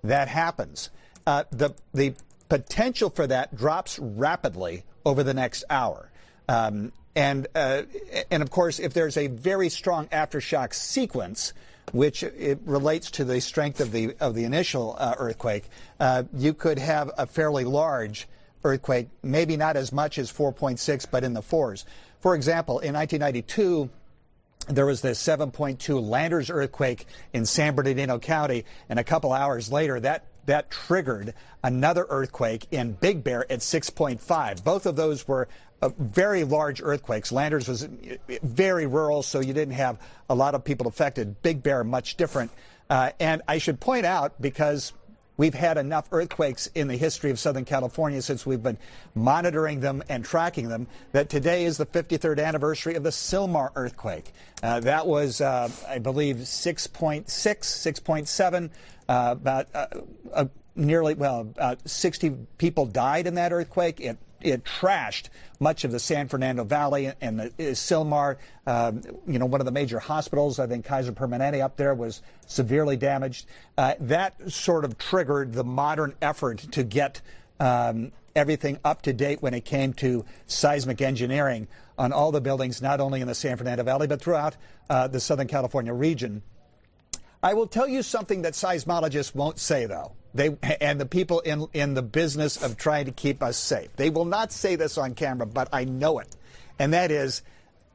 [0.03, 0.89] That happens.
[1.25, 2.13] Uh, the the
[2.49, 6.11] potential for that drops rapidly over the next hour.
[6.47, 7.83] Um, and, uh,
[8.29, 11.53] and of course, if there's a very strong aftershock sequence,
[11.91, 16.53] which it relates to the strength of the of the initial uh, earthquake, uh, you
[16.53, 18.27] could have a fairly large
[18.63, 21.85] earthquake, maybe not as much as 4.6, but in the fours.
[22.19, 23.89] For example, in 1992
[24.67, 29.99] there was this 7.2 Landers earthquake in San Bernardino County, and a couple hours later,
[29.99, 34.63] that that triggered another earthquake in Big Bear at 6.5.
[34.63, 35.47] Both of those were
[35.81, 37.31] uh, very large earthquakes.
[37.31, 37.87] Landers was
[38.41, 41.41] very rural, so you didn't have a lot of people affected.
[41.41, 42.51] Big Bear, much different.
[42.89, 44.93] Uh, and I should point out, because
[45.37, 48.77] We've had enough earthquakes in the history of Southern California since we've been
[49.13, 54.31] monitoring them and tracking them that today is the 53rd anniversary of the Sylmar earthquake.
[54.63, 58.69] Uh, that was, uh, I believe, 6.6, 6.7,
[59.07, 60.45] uh, about uh,
[60.75, 63.99] nearly, well, about 60 people died in that earthquake.
[63.99, 68.37] It it trashed much of the San Fernando Valley and the Sylmar.
[68.67, 68.91] Uh,
[69.27, 72.97] you know, one of the major hospitals, I think Kaiser Permanente up there, was severely
[72.97, 73.45] damaged.
[73.77, 77.21] Uh, that sort of triggered the modern effort to get
[77.59, 81.67] um, everything up to date when it came to seismic engineering
[81.97, 84.57] on all the buildings, not only in the San Fernando Valley, but throughout
[84.89, 86.41] uh, the Southern California region.
[87.43, 90.13] I will tell you something that seismologists won't say, though.
[90.33, 93.95] They and the people in in the business of trying to keep us safe.
[93.95, 96.35] They will not say this on camera, but I know it.
[96.77, 97.41] And that is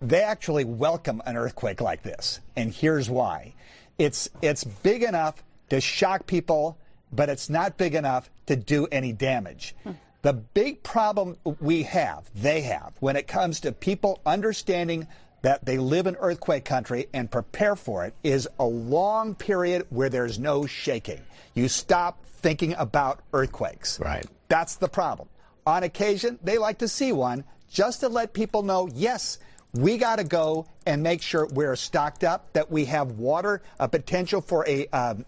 [0.00, 2.40] they actually welcome an earthquake like this.
[2.56, 3.54] And here's why.
[3.98, 6.78] It's it's big enough to shock people,
[7.12, 9.74] but it's not big enough to do any damage.
[9.84, 9.92] Hmm.
[10.22, 15.06] The big problem we have, they have, when it comes to people understanding
[15.42, 20.08] that they live in earthquake country and prepare for it is a long period where
[20.08, 21.20] there's no shaking.
[21.54, 23.98] You stop thinking about earthquakes.
[24.00, 24.26] Right.
[24.48, 25.28] That's the problem.
[25.66, 29.38] On occasion, they like to see one just to let people know, yes,
[29.72, 33.88] we got to go and make sure we're stocked up, that we have water, a
[33.88, 35.24] potential for a um,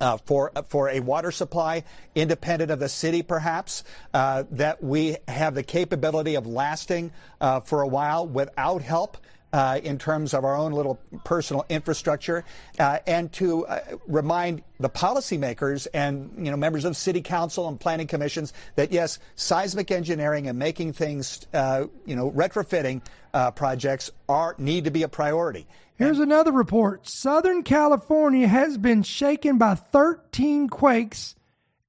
[0.00, 1.84] uh, for for a water supply
[2.14, 3.84] independent of the city, perhaps
[4.14, 9.16] uh, that we have the capability of lasting uh, for a while without help
[9.52, 12.44] uh, in terms of our own little personal infrastructure,
[12.78, 17.80] uh, and to uh, remind the policymakers and you know members of city council and
[17.80, 23.02] planning commissions that yes, seismic engineering and making things uh, you know retrofitting
[23.34, 25.66] uh, projects are need to be a priority.
[25.96, 31.34] Here's and, another report: Southern California has been shaken by 13 quakes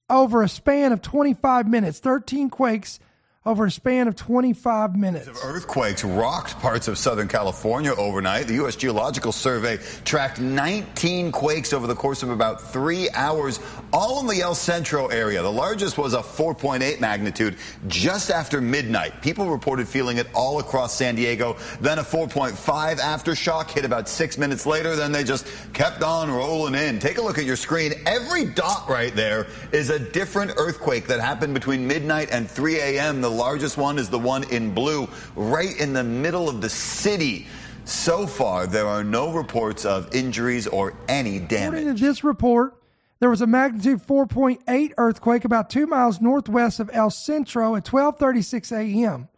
[0.10, 2.00] over a span of 25 minutes.
[2.00, 3.00] 13 quakes
[3.46, 5.28] over a span of 25 minutes.
[5.44, 8.48] Earthquakes rocked parts of Southern California overnight.
[8.48, 8.76] The U.S.
[8.76, 13.60] Geological Survey tracked 19 quakes over the course of about three hours,
[13.94, 15.42] all in the El Centro area.
[15.42, 19.22] The largest was a 4.8 magnitude just after midnight.
[19.22, 21.58] People reported feeling it all across San Diego.
[21.80, 22.56] Then a 4.5
[23.00, 24.96] aftershock hit about six minutes later.
[24.96, 27.00] Then they just kept on rolling in.
[27.00, 27.94] Take a look at your screen.
[28.06, 33.22] Every dot right there is a different earthquake that happened between midnight and 3 a.m.
[33.22, 37.48] The largest one is the one in blue, right in the middle of the city.
[37.86, 41.82] So far, there are no reports of injuries or any damage.
[41.82, 42.81] According to this report,
[43.22, 48.72] there was a magnitude 4.8 earthquake about two miles northwest of El Centro at 12:36
[48.76, 49.30] a.m.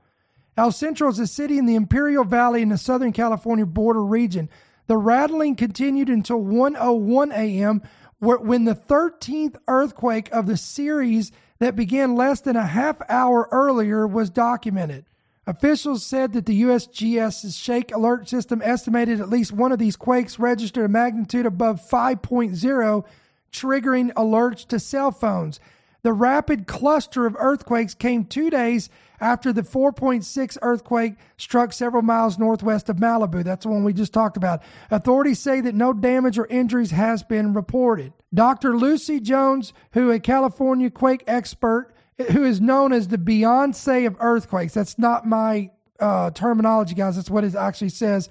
[0.56, 4.50] El Centro is a city in the Imperial Valley in the Southern California border region.
[4.88, 7.82] The rattling continued until 1:01 a.m.,
[8.20, 14.08] when the 13th earthquake of the series that began less than a half hour earlier
[14.08, 15.04] was documented.
[15.46, 20.40] Officials said that the USGS's Shake Alert system estimated at least one of these quakes
[20.40, 23.04] registered a magnitude above 5.0,
[23.54, 25.60] triggering alerts to cell phones.
[26.02, 28.90] The rapid cluster of earthquakes came two days
[29.22, 33.42] after the 4.6 earthquake struck several miles northwest of Malibu.
[33.42, 34.62] That's the one we just talked about.
[34.92, 38.12] Authorities say that no damage or injuries has been reported.
[38.34, 38.76] Dr.
[38.76, 41.94] Lucy Jones, who a California quake expert,
[42.32, 44.74] who is known as the Beyonce of earthquakes.
[44.74, 47.16] That's not my uh, terminology, guys.
[47.16, 48.28] That's what it actually says.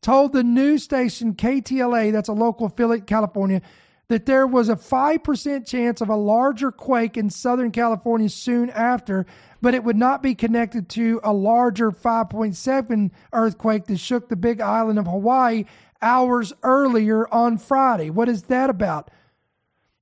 [0.00, 3.62] Told the news station KTLA, that's a local affiliate California,
[4.08, 9.26] that there was a 5% chance of a larger quake in Southern California soon after,
[9.60, 14.60] but it would not be connected to a larger 5.7 earthquake that shook the big
[14.60, 15.64] island of Hawaii
[16.00, 18.10] hours earlier on Friday.
[18.10, 19.10] What is that about?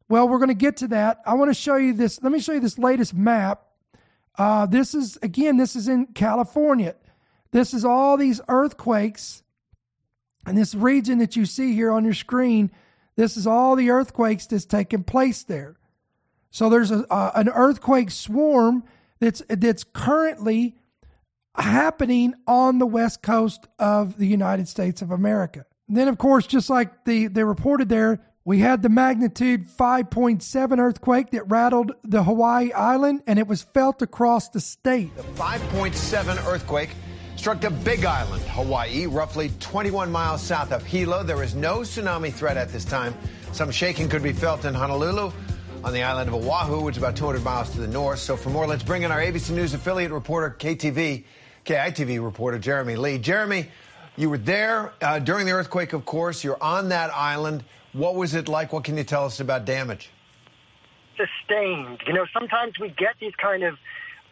[0.09, 1.21] Well, we're going to get to that.
[1.25, 2.23] I want to show you this.
[2.23, 3.63] Let me show you this latest map.
[4.37, 6.95] Uh, this is, again, this is in California.
[7.53, 9.43] This is all these earthquakes.
[10.45, 12.71] And this region that you see here on your screen
[13.17, 15.77] this is all the earthquakes that's taking place there.
[16.51, 18.85] So there's a, an earthquake swarm
[19.19, 20.77] that's that's currently
[21.57, 25.65] happening on the west coast of the United States of America.
[25.89, 30.79] And then, of course, just like the they reported there, we had the magnitude 5.7
[30.79, 35.17] earthquake that rattled the Hawaii island, and it was felt across the state.
[35.17, 36.91] The 5.7 earthquake
[37.45, 41.23] struck the Big Island, Hawaii, roughly 21 miles south of Hilo.
[41.23, 43.15] There is no tsunami threat at this time.
[43.53, 45.31] Some shaking could be felt in Honolulu
[45.85, 48.21] on the island of Oahu, which is about 200 miles to the north.
[48.21, 51.25] So for more, let's bring in our ABC News affiliate reporter, KTV,
[51.67, 53.19] KITV reporter Jeremy Lee.
[53.19, 53.69] Jeremy,
[54.17, 56.43] you were there uh, during the earthquake, of course.
[56.43, 57.63] You're on that island.
[57.93, 58.73] What was it like?
[58.73, 60.09] What can you tell us about damage?
[61.19, 62.01] Sustained.
[62.07, 63.77] You know, sometimes we get these kind of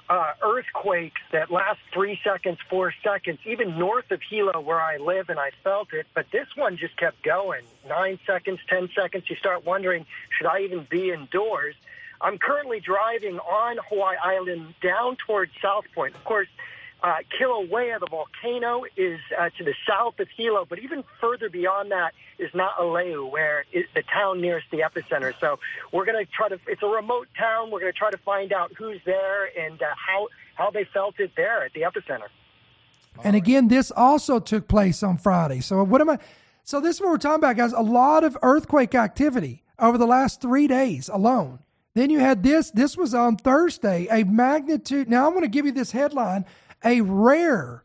[0.09, 5.29] uh, earthquakes that last three seconds, four seconds, even north of Hilo where I live,
[5.29, 6.07] and I felt it.
[6.15, 7.63] But this one just kept going.
[7.89, 9.25] Nine seconds, ten seconds.
[9.29, 11.75] You start wondering, should I even be indoors?
[12.21, 16.15] I'm currently driving on Hawaii Island down towards South Point.
[16.15, 16.49] Of course,
[17.03, 21.91] uh, Kilauea, the volcano, is uh, to the south of Hilo, but even further beyond
[21.91, 25.35] that is Nāʻālehu, where is the town nearest the epicenter.
[25.41, 25.59] So
[25.93, 26.59] we're going to try to.
[26.67, 27.71] It's a remote town.
[27.71, 31.19] We're going to try to find out who's there and uh, how how they felt
[31.19, 32.29] it there at the epicenter.
[33.25, 35.61] And again, this also took place on Friday.
[35.61, 36.19] So what am I?
[36.65, 37.73] So this is what we're talking about, guys.
[37.73, 41.59] A lot of earthquake activity over the last three days alone.
[41.95, 42.71] Then you had this.
[42.71, 45.11] This was on Thursday, a magnitude.
[45.11, 46.47] Now I'm going to give you this headline
[46.85, 47.85] a rare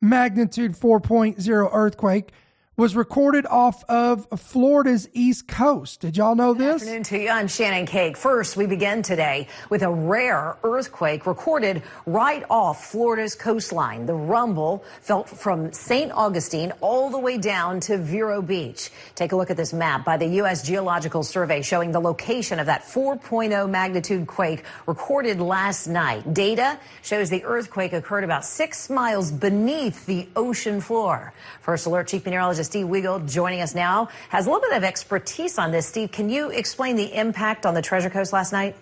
[0.00, 2.32] magnitude 4.0 earthquake
[2.80, 6.00] was recorded off of Florida's east coast.
[6.00, 6.82] Did y'all know this?
[6.82, 7.28] Good afternoon to you.
[7.28, 8.16] I'm Shannon Cake.
[8.16, 14.06] First, we begin today with a rare earthquake recorded right off Florida's coastline.
[14.06, 16.10] The rumble felt from St.
[16.10, 18.90] Augustine all the way down to Vero Beach.
[19.14, 20.66] Take a look at this map by the U.S.
[20.66, 26.32] Geological Survey showing the location of that 4.0 magnitude quake recorded last night.
[26.32, 31.34] Data shows the earthquake occurred about six miles beneath the ocean floor.
[31.60, 35.58] First Alert Chief Meteorologist Steve Weigel joining us now has a little bit of expertise
[35.58, 35.88] on this.
[35.88, 38.76] Steve, can you explain the impact on the Treasure Coast last night?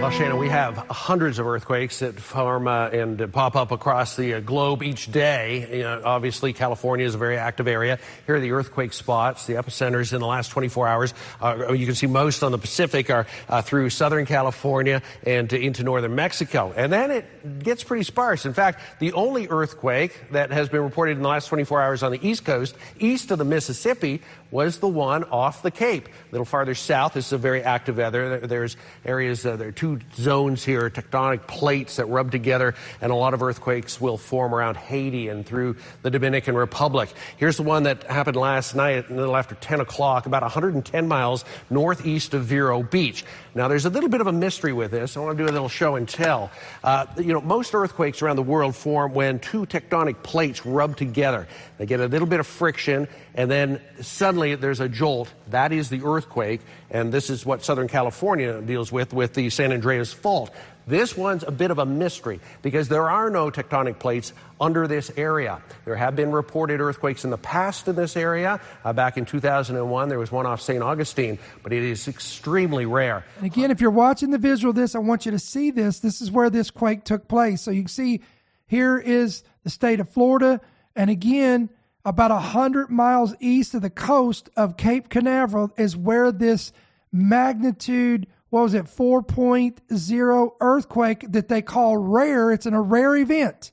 [0.00, 4.34] Well, Shannon, we have hundreds of earthquakes that form uh, and pop up across the
[4.34, 5.78] uh, globe each day.
[5.78, 7.98] You know, obviously, California is a very active area.
[8.24, 11.14] Here are the earthquake spots, the epicenters in the last 24 hours.
[11.42, 15.82] Uh, you can see most on the Pacific are uh, through Southern California and into
[15.82, 16.72] northern Mexico.
[16.76, 18.46] And then it gets pretty sparse.
[18.46, 22.12] In fact, the only earthquake that has been reported in the last 24 hours on
[22.12, 26.06] the East Coast, east of the Mississippi, was the one off the Cape.
[26.06, 28.38] A little farther south, this is a very active weather.
[28.46, 33.12] There's areas, uh, there are two two zones here, tectonic plates that rub together, and
[33.12, 37.12] a lot of earthquakes will form around Haiti and through the Dominican Republic.
[37.36, 41.44] Here's the one that happened last night, a little after 10 o'clock, about 110 miles
[41.70, 43.24] northeast of Vero Beach.
[43.54, 45.16] Now, there's a little bit of a mystery with this.
[45.16, 46.50] I want to do a little show and tell.
[46.84, 51.48] Uh, you know, most earthquakes around the world form when two tectonic plates rub together.
[51.78, 55.32] They get a little bit of friction, and then suddenly there's a jolt.
[55.48, 56.60] That is the earthquake,
[56.90, 60.50] and this is what Southern California deals with with the San Andreas Fault.
[60.88, 65.10] This one's a bit of a mystery because there are no tectonic plates under this
[65.18, 65.60] area.
[65.84, 68.58] There have been reported earthquakes in the past in this area.
[68.82, 70.82] Uh, back in 2001, there was one off St.
[70.82, 73.22] Augustine, but it is extremely rare.
[73.36, 76.00] And again, if you're watching the visual of this, I want you to see this.
[76.00, 77.60] This is where this quake took place.
[77.60, 78.22] So you can see
[78.66, 80.58] here is the state of Florida.
[80.98, 81.70] And again,
[82.04, 86.72] about 100 miles east of the coast of Cape Canaveral is where this
[87.10, 92.50] magnitude what was it, 4.0 earthquake that they call rare.
[92.50, 93.72] It's an, a rare event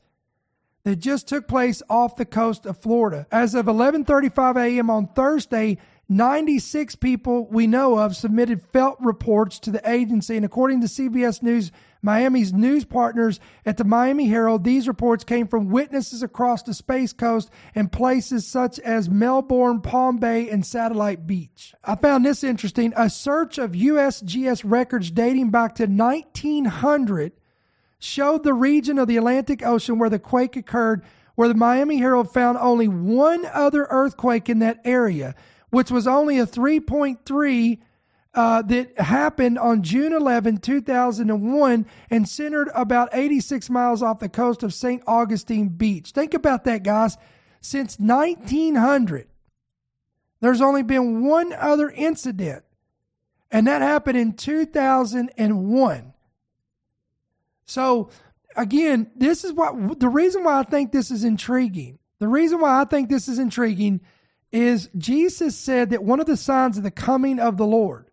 [0.84, 3.26] that just took place off the coast of Florida.
[3.32, 4.90] As of 11:35 a.m.
[4.90, 5.78] on Thursday,
[6.10, 11.42] 96 people we know of submitted felt reports to the agency and according to CBS
[11.42, 11.72] News
[12.06, 17.12] Miami's news partners at the Miami Herald, these reports came from witnesses across the Space
[17.14, 21.74] Coast and places such as Melbourne, Palm Bay, and Satellite Beach.
[21.84, 22.94] I found this interesting.
[22.96, 27.32] A search of USGS records dating back to 1900
[27.98, 31.02] showed the region of the Atlantic Ocean where the quake occurred,
[31.34, 35.34] where the Miami Herald found only one other earthquake in that area,
[35.72, 37.80] which was only a 3.3
[38.36, 44.62] uh, that happened on June 11, 2001, and centered about 86 miles off the coast
[44.62, 45.02] of St.
[45.08, 46.12] Augustine Beach.
[46.12, 47.18] Think about that, guys.
[47.62, 49.28] Since 1900,
[50.42, 52.64] there's only been one other incident,
[53.50, 56.14] and that happened in 2001.
[57.66, 58.10] So,
[58.56, 62.00] again, this is what the reason why I think this is intriguing.
[62.20, 64.02] The reason why I think this is intriguing
[64.52, 68.05] is Jesus said that one of the signs of the coming of the Lord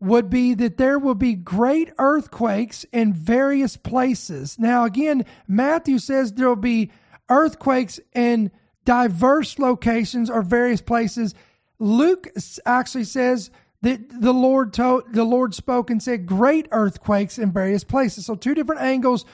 [0.00, 4.58] would be that there will be great earthquakes in various places.
[4.58, 6.90] Now, again, Matthew says there will be
[7.28, 8.50] earthquakes in
[8.84, 11.34] diverse locations or various places.
[11.78, 12.28] Luke
[12.66, 13.50] actually says
[13.82, 18.26] that the Lord told, the Lord spoke and said great earthquakes in various places.
[18.26, 19.24] So two different angles.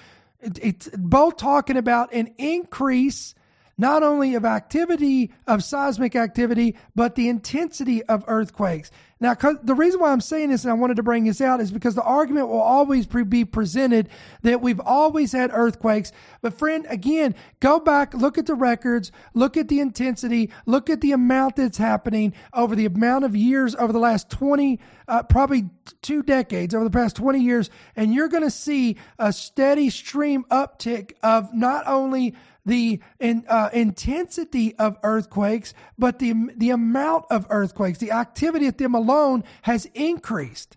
[0.41, 3.35] it's both talking about an increase
[3.79, 8.91] not only of activity of seismic activity, but the intensity of earthquakes.
[9.23, 11.71] Now, the reason why I'm saying this and I wanted to bring this out is
[11.71, 14.09] because the argument will always be presented
[14.43, 16.11] that we've always had earthquakes.
[16.41, 21.03] But, friend, again, go back, look at the records, look at the intensity, look at
[21.03, 25.71] the amount that's happening over the amount of years over the last 20, uh, probably
[26.01, 30.45] two decades, over the past 20 years, and you're going to see a steady stream
[30.51, 32.35] uptick of not only
[32.65, 38.79] the in, uh, intensity of earthquakes, but the, the amount of earthquakes, the activity at
[38.79, 40.77] them alone has increased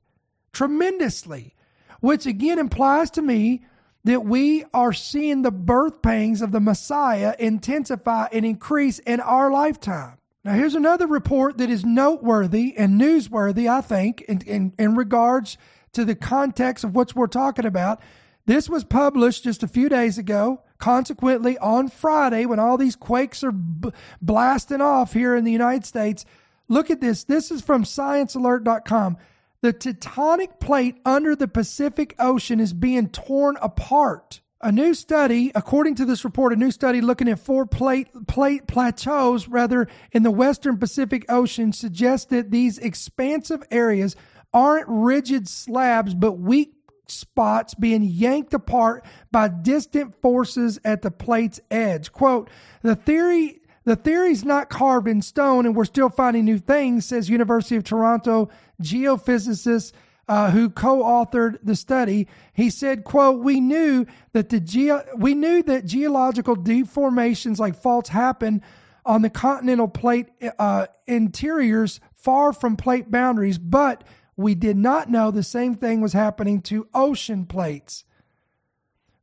[0.53, 1.53] tremendously,
[1.99, 3.65] which again implies to me
[4.03, 9.51] that we are seeing the birth pangs of the Messiah intensify and increase in our
[9.51, 10.17] lifetime.
[10.43, 15.57] Now, here's another report that is noteworthy and newsworthy, I think, in, in, in regards
[15.93, 17.99] to the context of what we're talking about.
[18.45, 23.43] This was published just a few days ago Consequently, on Friday, when all these quakes
[23.43, 26.25] are b- blasting off here in the United States,
[26.67, 27.23] look at this.
[27.23, 29.17] This is from sciencealert.com.
[29.61, 34.41] The tectonic plate under the Pacific Ocean is being torn apart.
[34.61, 38.67] A new study, according to this report, a new study looking at four plate, plate
[38.67, 44.15] plateaus, rather, in the western Pacific Ocean suggests that these expansive areas
[44.53, 46.74] aren't rigid slabs, but weak
[47.07, 52.11] spots being yanked apart by distant forces at the plate's edge.
[52.11, 52.49] Quote,
[52.81, 57.29] the theory the theory's not carved in stone and we're still finding new things, says
[57.29, 58.49] University of Toronto
[58.81, 59.93] geophysicist
[60.27, 62.27] uh, who co-authored the study.
[62.53, 68.09] He said, quote, we knew that the geo- we knew that geological deformations like faults
[68.09, 68.63] happen
[69.05, 74.03] on the continental plate uh, interiors far from plate boundaries, but
[74.37, 78.03] we did not know the same thing was happening to ocean plates.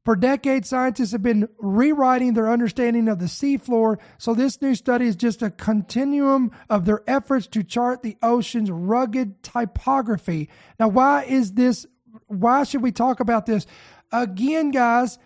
[0.05, 5.07] For decades, scientists have been rewriting their understanding of the seafloor, so this new study
[5.07, 10.49] is just a continuum of their efforts to chart the ocean's rugged typography.
[10.81, 11.87] Now, why is this?
[12.27, 13.65] Why should we talk about this?
[14.11, 15.19] Again, guys,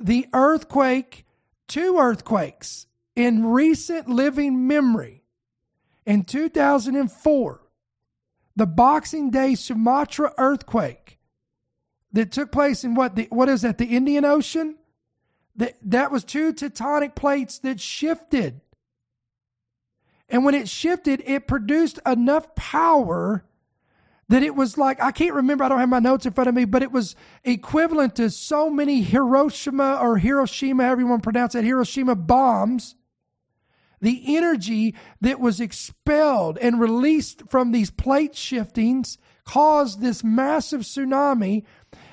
[0.00, 1.24] the earthquake,
[1.68, 5.22] two earthquakes in recent living memory
[6.04, 7.65] in 2004
[8.56, 11.18] the Boxing Day Sumatra earthquake
[12.12, 14.76] that took place in what the what is that the Indian Ocean?
[15.56, 18.60] That that was two tectonic plates that shifted.
[20.28, 23.44] And when it shifted, it produced enough power
[24.28, 25.64] that it was like I can't remember.
[25.64, 28.70] I don't have my notes in front of me, but it was equivalent to so
[28.70, 32.96] many Hiroshima or Hiroshima, want to pronounce it, Hiroshima bombs.
[34.00, 41.64] The energy that was expelled and released from these plate shiftings caused this massive tsunami.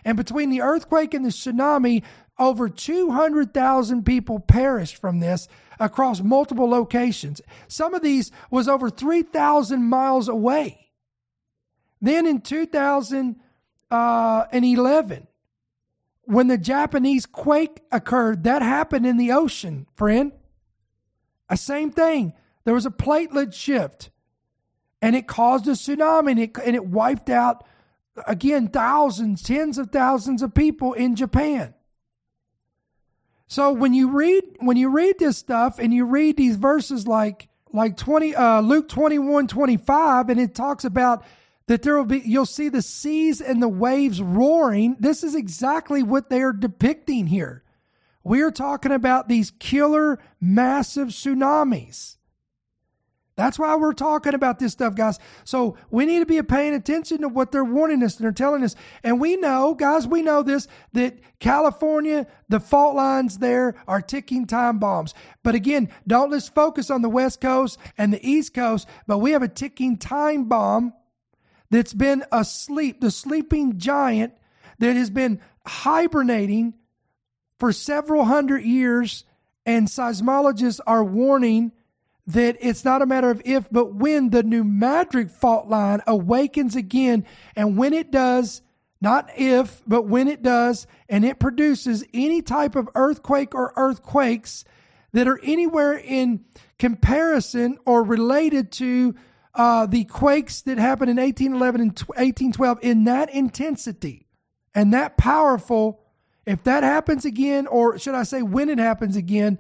[0.06, 2.04] And between the earthquake and the tsunami,
[2.40, 5.48] over 200,000 people perished from this
[5.80, 7.42] across multiple locations.
[7.68, 10.90] Some of these was over 3,000 miles away.
[12.02, 13.38] Then in 2011,
[13.92, 14.46] uh,
[16.26, 20.32] when the Japanese quake occurred, that happened in the ocean, friend.
[21.54, 22.34] A same thing.
[22.64, 24.10] There was a platelet shift
[25.04, 27.64] and it caused a tsunami and it, and it wiped out,
[28.26, 31.76] again, thousands, tens of thousands of people in Japan.
[33.46, 37.50] So when you read when you read this stuff and you read these verses like
[37.72, 41.24] like 20 uh, Luke 21 25 and it talks about
[41.68, 46.02] that there will be you'll see the seas and the waves roaring this is exactly
[46.02, 47.63] what they are depicting here
[48.24, 52.18] we are talking about these killer massive tsunamis.
[53.36, 55.18] That's why we're talking about this stuff guys.
[55.44, 58.64] So we need to be paying attention to what they're warning us and they're telling
[58.64, 58.76] us.
[59.04, 64.46] And we know guys we know this that california the fault lines there are ticking
[64.46, 65.16] time bombs.
[65.42, 69.32] But again don't let's focus on the west coast and the east coast but we
[69.32, 70.94] have a ticking time bomb
[71.74, 74.34] that's been asleep, the sleeping giant
[74.78, 76.76] that has been hibernating
[77.64, 79.24] for several hundred years,
[79.66, 81.72] and seismologists are warning
[82.28, 87.26] that it's not a matter of if, but when the Madrid fault line awakens again.
[87.56, 88.62] And when it does,
[89.00, 94.66] not if, but when it does, and it produces any type of earthquake or earthquakes
[95.14, 96.44] that are anywhere in
[96.78, 99.16] comparison or related to
[99.56, 104.28] uh, the quakes that happened in 1811 and 1812 in that intensity
[104.76, 106.03] and that powerful,
[106.46, 109.60] if that happens again, or should I say when it happens again,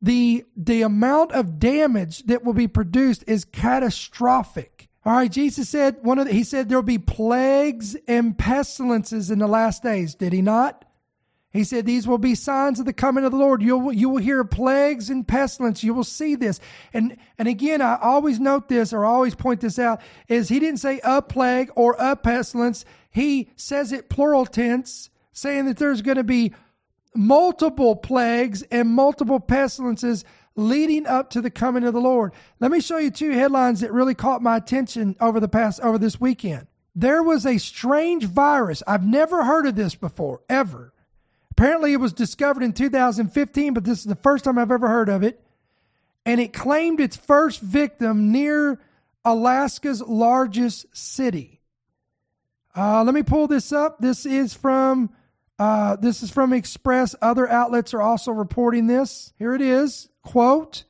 [0.00, 4.88] the the amount of damage that will be produced is catastrophic.
[5.04, 9.38] All right, Jesus said one of the, he said there'll be plagues and pestilences in
[9.38, 10.14] the last days.
[10.14, 10.84] Did he not?
[11.54, 13.62] He said, These will be signs of the coming of the Lord.
[13.62, 15.84] You will, you will hear plagues and pestilence.
[15.84, 16.58] You will see this.
[16.92, 20.80] And, and again, I always note this or always point this out is he didn't
[20.80, 22.84] say a plague or a pestilence.
[23.08, 26.54] He says it plural tense, saying that there's going to be
[27.14, 30.24] multiple plagues and multiple pestilences
[30.56, 32.32] leading up to the coming of the Lord.
[32.60, 35.98] Let me show you two headlines that really caught my attention over the past, over
[35.98, 36.68] this weekend.
[36.94, 38.82] There was a strange virus.
[38.86, 40.94] I've never heard of this before, ever
[41.56, 45.08] Apparently, it was discovered in 2015, but this is the first time I've ever heard
[45.08, 45.40] of it.
[46.26, 48.80] And it claimed its first victim near
[49.24, 51.60] Alaska's largest city.
[52.76, 54.00] Uh, let me pull this up.
[54.00, 55.10] This is from
[55.58, 57.14] uh, this is from Express.
[57.22, 59.32] Other outlets are also reporting this.
[59.38, 60.08] Here it is.
[60.22, 60.84] Quote: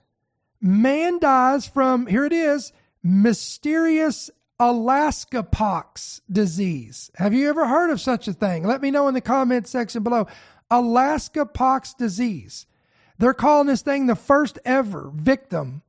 [0.61, 7.11] Man dies from here it is mysterious Alaska pox disease.
[7.17, 8.65] Have you ever heard of such a thing?
[8.65, 10.27] Let me know in the comment section below.
[10.71, 12.67] Alaska pox disease.
[13.19, 15.83] They're calling this thing the first ever victim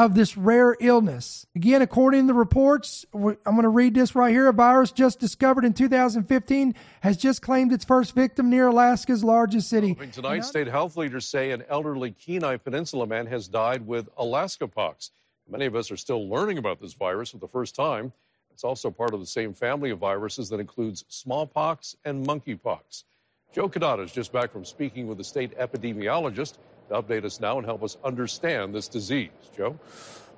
[0.00, 1.46] of this rare illness.
[1.54, 4.48] Again, according to the reports, I'm going to read this right here.
[4.48, 9.68] A virus just discovered in 2015 has just claimed its first victim near Alaska's largest
[9.68, 9.94] city.
[10.10, 15.10] Tonight, state health leaders say an elderly Kenai Peninsula man has died with Alaska pox.
[15.46, 18.10] Many of us are still learning about this virus for the first time.
[18.52, 23.04] It's also part of the same family of viruses that includes smallpox and monkeypox.
[23.52, 26.54] Joe Cadata is just back from speaking with a state epidemiologist
[26.90, 29.30] update us now and help us understand this disease.
[29.56, 29.78] Joe?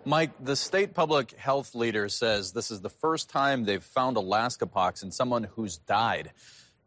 [0.05, 4.66] Mike, the state public health leader says this is the first time they've found Alaska
[4.66, 6.32] pox in someone who's died.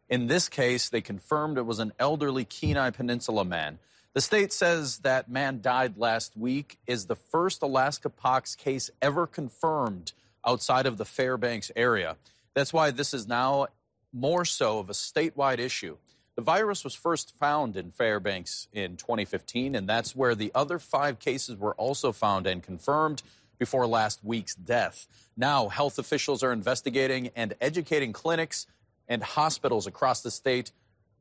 [0.08, 3.78] In this case, they confirmed it was an elderly Kenai Peninsula man.
[4.12, 9.26] The state says that man died last week, is the first Alaska pox case ever
[9.26, 10.12] confirmed
[10.46, 12.16] outside of the Fairbanks area.
[12.54, 13.66] That's why this is now
[14.12, 15.96] more so of a statewide issue.
[16.36, 21.18] The virus was first found in Fairbanks in 2015, and that's where the other five
[21.18, 23.22] cases were also found and confirmed
[23.58, 25.06] before last week's death.
[25.34, 28.66] Now, health officials are investigating and educating clinics
[29.08, 30.72] and hospitals across the state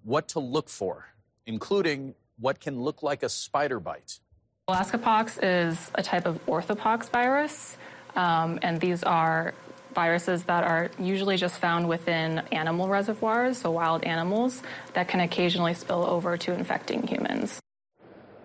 [0.03, 1.05] what to look for,
[1.45, 4.19] including what can look like a spider bite.
[4.67, 7.77] Alaska pox is a type of orthopox virus,
[8.17, 9.53] um, and these are
[9.95, 14.61] viruses that are usually just found within animal reservoirs, so wild animals,
[14.93, 17.59] that can occasionally spill over to infecting humans.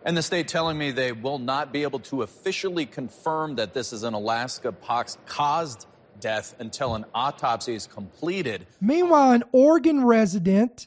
[0.05, 3.93] And the state telling me they will not be able to officially confirm that this
[3.93, 5.87] is an Alaska pox caused
[6.21, 8.67] death until an autopsy is completed.
[8.81, 10.87] Meanwhile, an Oregon resident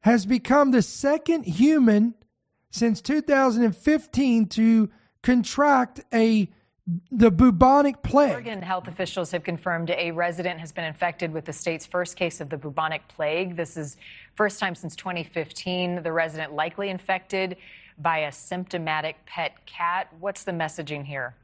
[0.00, 2.14] has become the second human
[2.70, 4.90] since 2015 to
[5.22, 6.48] contract a
[7.10, 8.32] the bubonic plague.
[8.32, 12.40] Oregon health officials have confirmed a resident has been infected with the state's first case
[12.40, 13.56] of the bubonic plague.
[13.56, 13.96] This is
[14.34, 16.02] first time since 2015.
[16.02, 17.56] The resident likely infected
[17.98, 20.08] by a symptomatic pet cat.
[20.18, 21.34] What's the messaging here?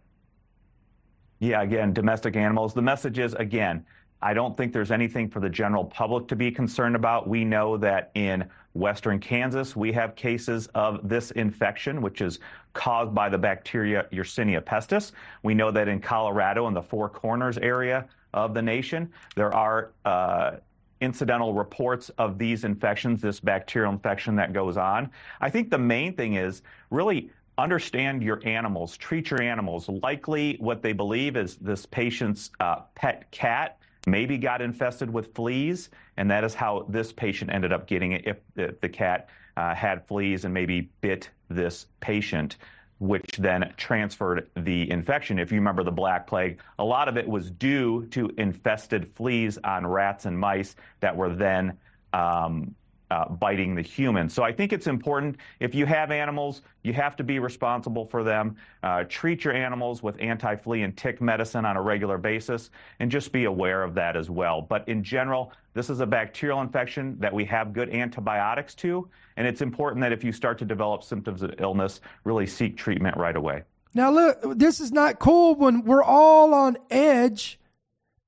[1.38, 2.72] Yeah, again, domestic animals.
[2.72, 3.84] The message is again,
[4.22, 7.28] I don't think there's anything for the general public to be concerned about.
[7.28, 12.38] We know that in western Kansas, we have cases of this infection, which is
[12.72, 15.12] caused by the bacteria Yersinia pestis.
[15.42, 19.92] We know that in Colorado, in the Four Corners area of the nation, there are
[20.04, 20.56] uh,
[21.00, 25.10] incidental reports of these infections, this bacterial infection that goes on.
[25.40, 29.88] I think the main thing is really understand your animals, treat your animals.
[29.88, 35.90] Likely, what they believe is this patient's uh, pet cat maybe got infested with fleas,
[36.16, 40.06] and that is how this patient ended up getting it if the, cat uh, had
[40.06, 42.56] fleas and maybe bit this patient
[42.98, 45.38] which then transferred the infection.
[45.38, 49.58] If you remember the Black Plague, a lot of it was due to infested fleas
[49.64, 51.76] on rats and mice that were then
[52.14, 52.74] um,
[53.10, 54.28] uh, biting the human.
[54.28, 58.24] So I think it's important if you have animals, you have to be responsible for
[58.24, 58.56] them.
[58.82, 63.10] Uh, treat your animals with anti flea and tick medicine on a regular basis, and
[63.10, 64.60] just be aware of that as well.
[64.60, 69.46] But in general, this is a bacterial infection that we have good antibiotics to, and
[69.46, 73.36] it's important that if you start to develop symptoms of illness, really seek treatment right
[73.36, 73.62] away.
[73.94, 77.58] Now, look, this is not cool when we're all on edge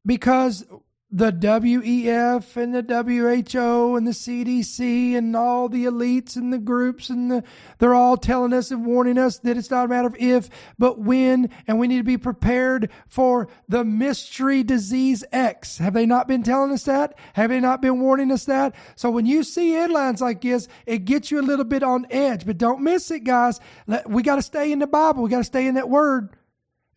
[0.06, 0.64] because
[1.10, 7.08] the WEF and the WHO and the CDC and all the elites and the groups
[7.08, 7.44] and the,
[7.78, 10.98] they're all telling us and warning us that it's not a matter of if, but
[10.98, 15.78] when, and we need to be prepared for the mystery disease X.
[15.78, 17.18] Have they not been telling us that?
[17.32, 18.74] Have they not been warning us that?
[18.94, 22.44] So when you see headlines like this, it gets you a little bit on edge,
[22.44, 23.60] but don't miss it, guys.
[24.06, 25.22] We got to stay in the Bible.
[25.22, 26.36] We got to stay in that word.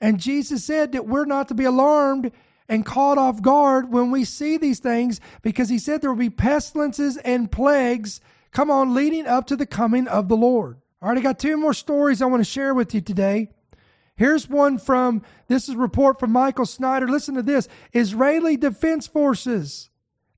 [0.02, 2.32] And Jesus said that we're not to be alarmed
[2.72, 6.30] and caught off guard when we see these things because he said there will be
[6.30, 10.78] pestilences and plagues, come on, leading up to the coming of the Lord.
[11.02, 13.50] All right, I got two more stories I want to share with you today.
[14.16, 17.10] Here's one from this is report from Michael Snyder.
[17.10, 17.68] Listen to this.
[17.92, 19.90] Israeli Defense Forces.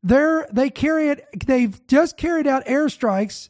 [0.01, 3.49] They're, they carry it, they've just carried out airstrikes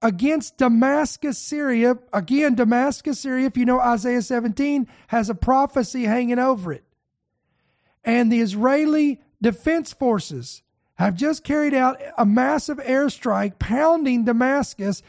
[0.00, 1.98] against Damascus, Syria.
[2.12, 6.84] Again, Damascus, Syria, if you know Isaiah 17, has a prophecy hanging over it
[8.04, 10.62] and the Israeli Defense Forces
[10.94, 15.02] have just carried out a massive airstrike pounding Damascus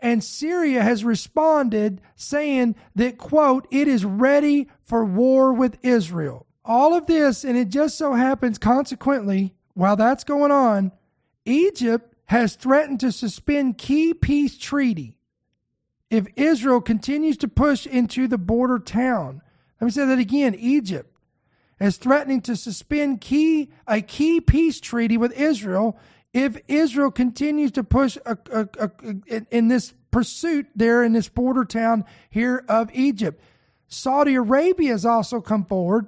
[0.00, 6.46] and Syria has responded saying that quote it is ready for war with Israel.
[6.64, 10.92] All of this and it just so happens consequently while that's going on
[11.44, 15.18] Egypt has threatened to suspend key peace treaty
[16.10, 19.42] if Israel continues to push into the border town.
[19.80, 21.13] Let me say that again, Egypt
[21.84, 25.98] as threatening to suspend key a key peace treaty with Israel
[26.32, 31.64] if Israel continues to push a, a, a, in this pursuit there in this border
[31.64, 33.42] town here of Egypt.
[33.86, 36.06] Saudi Arabia has also come forward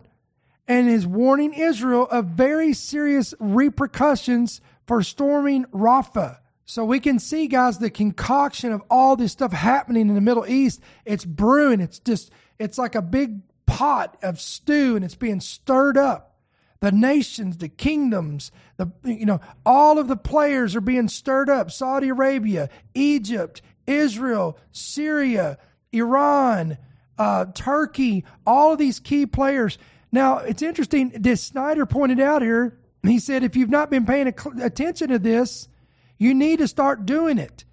[0.67, 6.39] and is warning Israel of very serious repercussions for storming Rafah.
[6.65, 10.47] So we can see, guys, the concoction of all this stuff happening in the Middle
[10.47, 10.81] East.
[11.05, 11.81] It's brewing.
[11.81, 13.43] It's just, it's like a big
[13.77, 16.39] pot of stew and it's being stirred up.
[16.81, 21.71] The nations, the kingdoms, the you know, all of the players are being stirred up.
[21.71, 25.59] Saudi Arabia, Egypt, Israel, Syria,
[25.93, 26.79] Iran,
[27.19, 29.77] uh, Turkey, all of these key players.
[30.11, 31.13] Now, it's interesting.
[31.15, 32.79] This Snyder pointed out here.
[33.03, 35.69] He said, if you've not been paying attention to this,
[36.17, 37.67] you need to start doing it.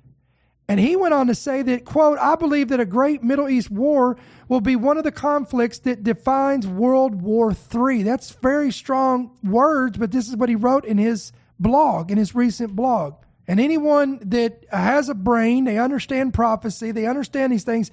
[0.68, 3.70] And he went on to say that, quote, I believe that a great Middle East
[3.70, 8.04] war will be one of the conflicts that defines World War III.
[8.04, 12.34] That's very strong words, but this is what he wrote in his blog, in his
[12.34, 13.16] recent blog.
[13.46, 17.92] And anyone that has a brain, they understand prophecy, they understand these things.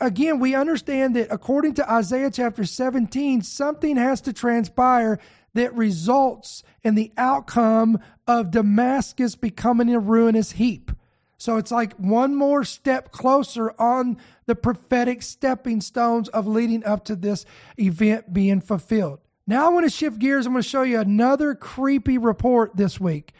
[0.00, 5.18] Again, we understand that according to Isaiah chapter 17, something has to transpire
[5.54, 10.90] that results in the outcome of Damascus becoming a ruinous heap.
[11.38, 14.16] So it's like one more step closer on
[14.46, 17.44] the prophetic stepping stones of leading up to this
[17.78, 19.20] event being fulfilled.
[19.46, 20.46] Now I want to shift gears.
[20.46, 23.32] I'm going to show you another creepy report this week.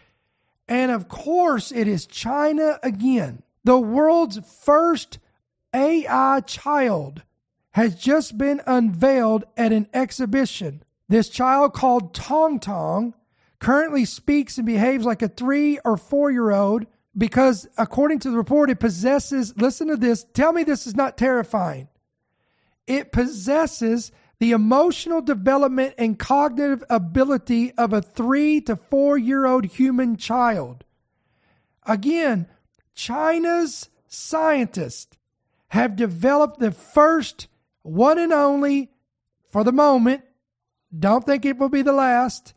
[0.69, 3.43] And of course, it is China again.
[3.65, 5.19] The world's first
[5.75, 7.23] AI child
[7.73, 10.83] has just been unveiled at an exhibition.
[11.09, 13.15] This child, called Tong Tong,
[13.59, 16.87] currently speaks and behaves like a three or four year old
[17.17, 21.17] because, according to the report, it possesses, listen to this, tell me this is not
[21.17, 21.89] terrifying.
[22.87, 29.65] It possesses the emotional development and cognitive ability of a three to four year old
[29.65, 30.85] human child.
[31.87, 32.47] Again,
[32.95, 35.17] China's scientists
[35.69, 37.49] have developed the first,
[37.83, 38.91] one and only,
[39.51, 40.23] for the moment,
[40.97, 42.55] don't think it will be the last,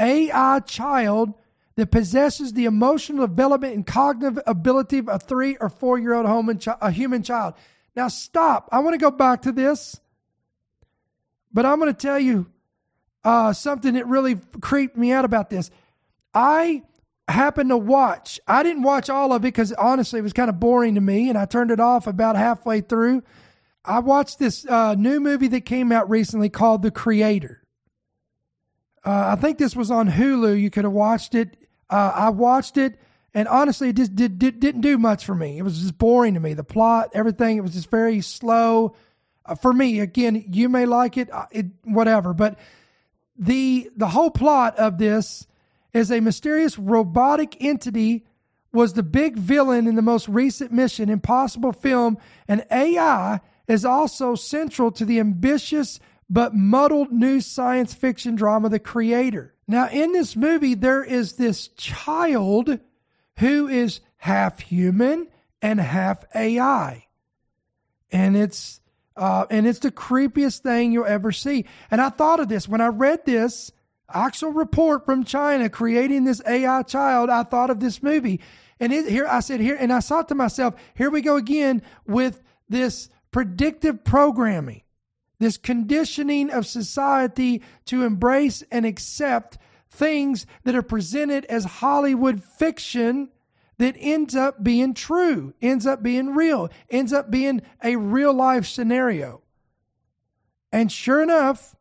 [0.00, 1.34] AI child
[1.78, 6.26] that possesses the emotional development and cognitive ability of a three or four year old
[6.26, 7.54] a human child.
[7.94, 8.68] Now, stop.
[8.72, 10.00] I want to go back to this.
[11.52, 12.50] But I'm going to tell you
[13.22, 15.70] uh, something that really creeped me out about this.
[16.34, 16.82] I
[17.28, 20.58] happened to watch, I didn't watch all of it because honestly, it was kind of
[20.58, 23.22] boring to me, and I turned it off about halfway through.
[23.84, 27.62] I watched this uh, new movie that came out recently called The Creator.
[29.04, 30.60] Uh, I think this was on Hulu.
[30.60, 31.56] You could have watched it.
[31.90, 32.98] Uh, I watched it,
[33.34, 35.58] and honestly, it just did, did, didn't do much for me.
[35.58, 36.54] It was just boring to me.
[36.54, 38.94] The plot, everything, it was just very slow
[39.48, 42.58] uh, for me, again, you may like it, uh, it, whatever, but
[43.36, 45.46] the the whole plot of this
[45.94, 48.26] is a mysterious robotic entity
[48.72, 54.34] was the big villain in the most recent Mission Impossible film, and AI is also
[54.34, 55.98] central to the ambitious
[56.30, 59.54] but muddled new science fiction drama The Creator.
[59.66, 62.78] Now, in this movie, there is this child
[63.38, 65.28] who is half human
[65.62, 67.06] and half AI.
[68.10, 68.80] And it's
[69.16, 71.64] uh, and it's the creepiest thing you'll ever see.
[71.90, 73.72] And I thought of this when I read this
[74.08, 77.28] actual report from China creating this AI child.
[77.28, 78.40] I thought of this movie.
[78.80, 81.82] And it, here I said, here, and I thought to myself, here we go again
[82.06, 84.82] with this predictive programming,
[85.38, 89.58] this conditioning of society to embrace and accept
[89.90, 93.30] things that are presented as Hollywood fiction
[93.78, 98.66] that ends up being true, ends up being real, ends up being a real life
[98.66, 99.40] scenario.
[100.72, 101.76] And sure enough,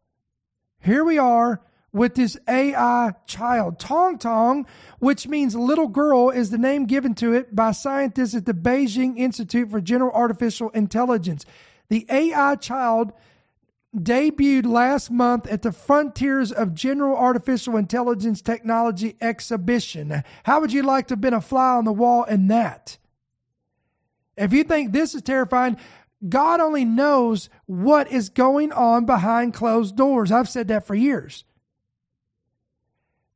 [0.79, 3.79] here we are with this AI child.
[3.79, 4.67] Tong Tong,
[4.99, 9.17] which means little girl, is the name given to it by scientists at the Beijing
[9.17, 11.45] Institute for General Artificial Intelligence.
[11.89, 13.13] The AI child
[13.95, 20.23] debuted last month at the Frontiers of General Artificial Intelligence Technology exhibition.
[20.43, 22.97] How would you like to have been a fly on the wall in that?
[24.35, 25.77] If you think this is terrifying,
[26.27, 30.31] God only knows what is going on behind closed doors.
[30.31, 31.43] I've said that for years.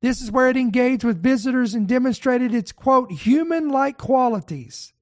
[0.02, 4.94] This is where it engaged with visitors and demonstrated its quote, human like qualities.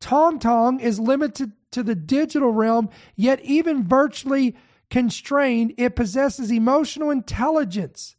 [0.00, 4.56] Tong Tong is limited to the digital realm, yet even virtually
[4.90, 8.16] constrained, it possesses emotional intelligence.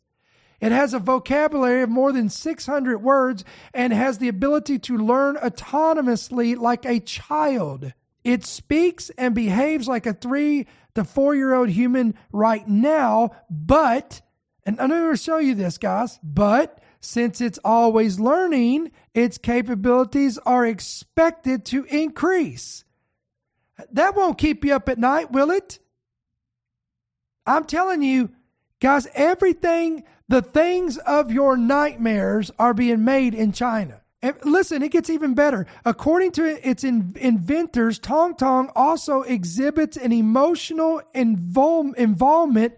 [0.61, 3.43] It has a vocabulary of more than 600 words
[3.74, 7.93] and has the ability to learn autonomously like a child.
[8.24, 14.22] It speaks and behaves like a three to four year old human right now, but,
[14.63, 20.38] and I'm going to show you this, guys, but since it's always learning, its capabilities
[20.45, 22.84] are expected to increase.
[23.91, 25.80] That won't keep you up at night, will it?
[27.46, 28.30] I'm telling you,
[28.80, 34.02] guys, everything, the things of your nightmares are being made in China.
[34.24, 35.66] And listen, it gets even better.
[35.84, 42.76] According to its in, inventors, Tong Tong also exhibits an emotional invol- involvement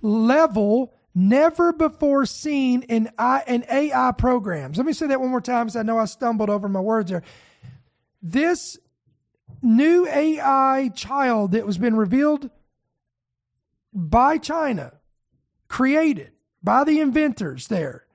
[0.00, 4.78] level never before seen in, I, in AI programs.
[4.78, 7.10] Let me say that one more time because I know I stumbled over my words
[7.10, 7.22] there.
[8.22, 8.78] This
[9.62, 12.50] new AI child that was been revealed
[13.96, 14.92] by China,
[15.68, 16.32] created
[16.62, 18.06] by the inventors there,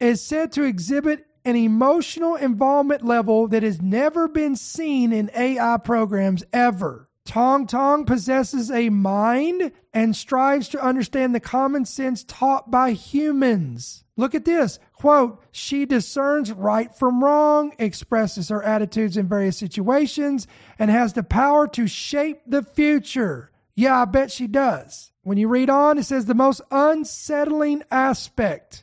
[0.00, 5.78] is said to exhibit an emotional involvement level that has never been seen in AI
[5.78, 7.08] programs ever.
[7.24, 14.04] Tong Tong possesses a mind and strives to understand the common sense taught by humans.
[14.16, 20.46] Look at this quote, she discerns right from wrong, expresses her attitudes in various situations,
[20.78, 23.47] and has the power to shape the future.
[23.78, 25.12] Yeah, I bet she does.
[25.22, 28.82] When you read on, it says the most unsettling aspect.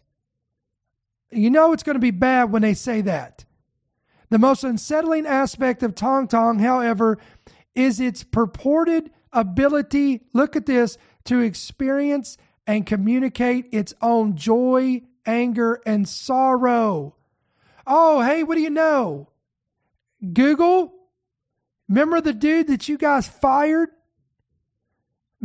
[1.30, 3.44] You know it's going to be bad when they say that.
[4.30, 7.18] The most unsettling aspect of Tong Tong, however,
[7.76, 15.82] is its purported ability, look at this, to experience and communicate its own joy, anger,
[15.86, 17.18] and sorrow.
[17.86, 19.28] Oh, hey, what do you know?
[20.32, 20.94] Google,
[21.90, 23.90] remember the dude that you guys fired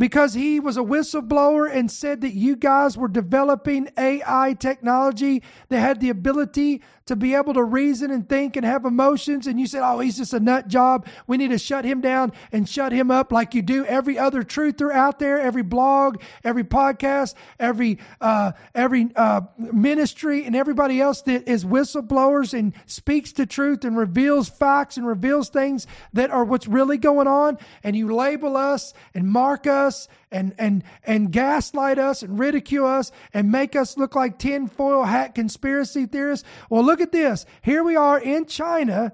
[0.01, 5.79] because he was a whistleblower and said that you guys were developing AI technology that
[5.79, 9.47] had the ability to be able to reason and think and have emotions.
[9.47, 11.07] And you said, oh, he's just a nut job.
[11.27, 14.43] We need to shut him down and shut him up like you do every other
[14.43, 21.21] truther out there, every blog, every podcast, every, uh, every uh, ministry, and everybody else
[21.23, 26.43] that is whistleblowers and speaks the truth and reveals facts and reveals things that are
[26.43, 27.57] what's really going on.
[27.83, 33.11] And you label us and mark us and and and gaslight us and ridicule us
[33.33, 36.47] and make us look like tinfoil hat conspiracy theorists.
[36.69, 37.45] Well, look at this.
[37.61, 39.13] Here we are in China.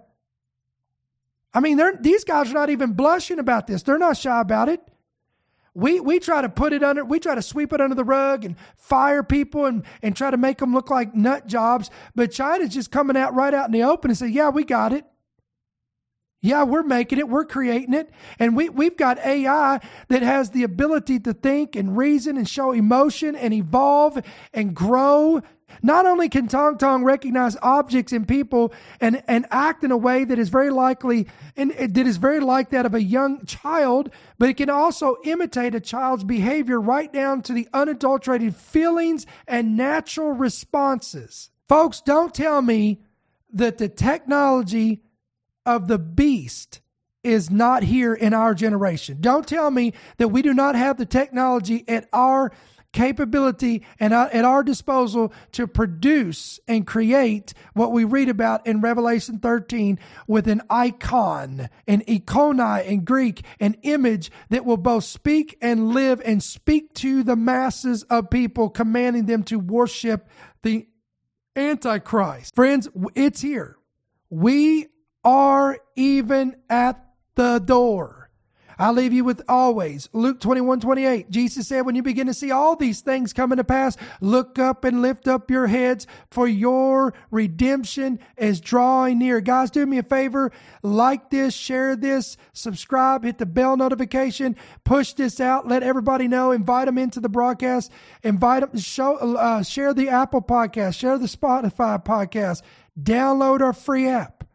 [1.54, 3.82] I mean, these guys are not even blushing about this.
[3.82, 4.82] They're not shy about it.
[5.74, 8.44] We, we try to put it under, we try to sweep it under the rug
[8.44, 11.92] and fire people and, and try to make them look like nut jobs.
[12.16, 14.92] But China's just coming out right out in the open and say, yeah, we got
[14.92, 15.06] it.
[16.48, 18.10] Yeah, we're making it, we're creating it.
[18.40, 22.72] And we, we've got AI that has the ability to think and reason and show
[22.72, 24.24] emotion and evolve
[24.54, 25.42] and grow.
[25.84, 30.24] Not only can Tong Tong recognize objects and people and, and act in a way
[30.24, 31.28] that is very likely
[31.58, 35.76] and that is very like that of a young child, but it can also imitate
[35.76, 41.50] a child's behavior right down to the unadulterated feelings and natural responses.
[41.68, 43.02] Folks, don't tell me
[43.52, 45.02] that the technology
[45.68, 46.82] of the beast
[47.24, 49.18] is not here in our generation.
[49.20, 52.52] Don't tell me that we do not have the technology at our
[52.94, 58.80] capability and uh, at our disposal to produce and create what we read about in
[58.80, 65.58] Revelation 13 with an icon, an ikonai in Greek, an image that will both speak
[65.62, 70.28] and live and speak to the masses of people, commanding them to worship
[70.64, 70.88] the
[71.58, 72.56] Antichrist.
[72.56, 73.78] Friends, it's here.
[74.30, 74.88] We
[75.28, 77.06] are even at
[77.36, 78.30] the door.
[78.80, 81.30] I leave you with always Luke 21 28.
[81.30, 84.86] Jesus said, When you begin to see all these things coming to pass, look up
[84.86, 89.42] and lift up your heads, for your redemption is drawing near.
[89.42, 94.56] Guys, do me a favor like this, share this, subscribe, hit the bell notification,
[94.86, 97.92] push this out, let everybody know, invite them into the broadcast,
[98.24, 102.62] invite them, show, uh, share the Apple podcast, share the Spotify podcast,
[102.98, 104.47] download our free app.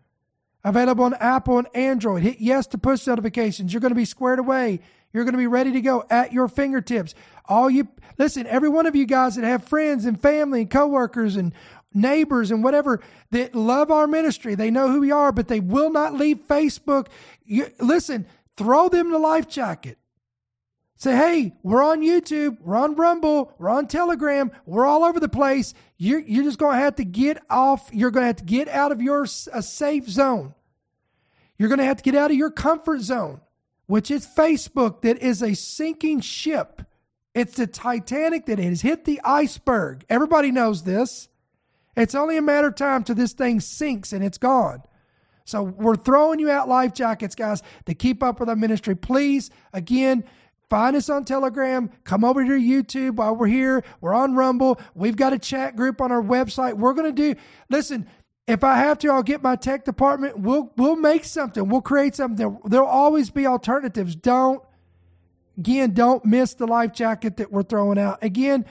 [0.65, 2.23] Available on Apple and Android.
[2.23, 3.73] Hit yes to push notifications.
[3.73, 4.81] You're going to be squared away.
[5.13, 7.15] You're going to be ready to go at your fingertips.
[7.47, 7.89] All you
[8.19, 11.53] listen, every one of you guys that have friends and family and coworkers and
[11.93, 13.01] neighbors and whatever
[13.31, 17.09] that love our ministry, they know who we are, but they will not leave Facebook.
[17.45, 19.99] You, listen, throw them the life jacket.
[21.03, 25.29] Say, hey, we're on YouTube, we're on Rumble, we're on Telegram, we're all over the
[25.29, 25.75] place.
[25.99, 28.69] You're, you're just going to have to get off, you're going to have to get
[28.69, 30.55] out of your a safe zone.
[31.59, 33.41] You're going to have to get out of your comfort zone,
[33.87, 36.83] which is Facebook, that is a sinking ship.
[37.35, 40.05] It's the Titanic that has hit the iceberg.
[40.09, 41.29] Everybody knows this.
[41.97, 44.85] It's only a matter of time till this thing sinks and it's gone.
[45.47, 48.95] So we're throwing you out life jackets, guys, to keep up with our ministry.
[48.95, 50.23] Please, again,
[50.73, 51.91] Find us on Telegram.
[52.03, 53.85] Come over to YouTube while we're here.
[54.01, 54.81] We're on Rumble.
[54.95, 56.79] We've got a chat group on our website.
[56.79, 58.09] We're going to do, listen,
[58.47, 60.39] if I have to, I'll get my tech department.
[60.39, 61.69] We'll, we'll make something.
[61.69, 62.59] We'll create something.
[62.65, 64.17] There'll always be alternatives.
[64.17, 64.63] Don't,
[65.59, 68.25] again, don't miss the life jacket that we're throwing out.
[68.25, 68.65] Again,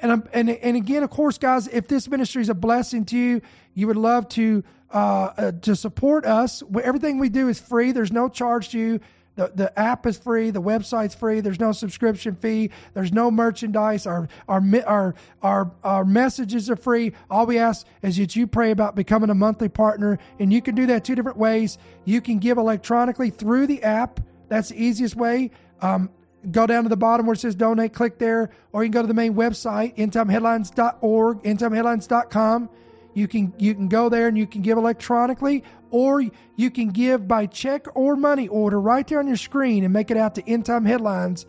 [0.00, 3.42] and, and, and again, of course, guys, if this ministry is a blessing to you,
[3.74, 4.96] you would love to, uh,
[5.36, 6.62] uh, to support us.
[6.82, 7.92] Everything we do is free.
[7.92, 9.00] There's no charge to you.
[9.34, 10.50] The, the app is free.
[10.50, 11.40] The website's free.
[11.40, 12.70] There's no subscription fee.
[12.92, 14.06] There's no merchandise.
[14.06, 17.12] Our, our, our, our, our messages are free.
[17.30, 20.18] All we ask is that you pray about becoming a monthly partner.
[20.38, 21.78] And you can do that two different ways.
[22.04, 24.20] You can give electronically through the app.
[24.48, 25.50] That's the easiest way.
[25.80, 26.10] Um,
[26.50, 29.02] go down to the bottom where it says donate, click there, or you can go
[29.02, 32.68] to the main website, endtimeheadlines.org, endtimeheadlines.com.
[33.14, 36.24] You can you can go there and you can give electronically, or
[36.56, 40.10] you can give by check or money order right there on your screen and make
[40.10, 41.46] it out to End Time Headlines,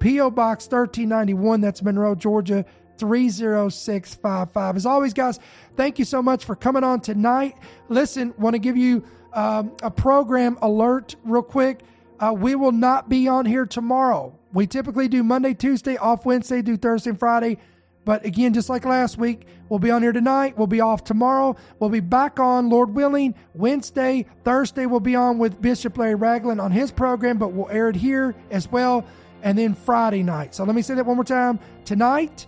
[0.00, 0.30] P.O.
[0.30, 1.60] Box 1391.
[1.60, 2.64] That's Monroe, Georgia
[2.98, 4.76] 30655.
[4.76, 5.38] As always, guys,
[5.76, 7.56] thank you so much for coming on tonight.
[7.88, 11.80] Listen, want to give you um, a program alert real quick.
[12.20, 14.36] Uh, we will not be on here tomorrow.
[14.52, 17.58] We typically do Monday, Tuesday, off Wednesday, do Thursday and Friday.
[18.04, 20.56] But again, just like last week, we'll be on here tonight.
[20.58, 21.56] We'll be off tomorrow.
[21.78, 24.26] We'll be back on, Lord willing, Wednesday.
[24.44, 27.96] Thursday, we'll be on with Bishop Larry Ragland on his program, but we'll air it
[27.96, 29.04] here as well.
[29.42, 30.54] and then Friday night.
[30.54, 31.60] So let me say that one more time.
[31.84, 32.46] Tonight,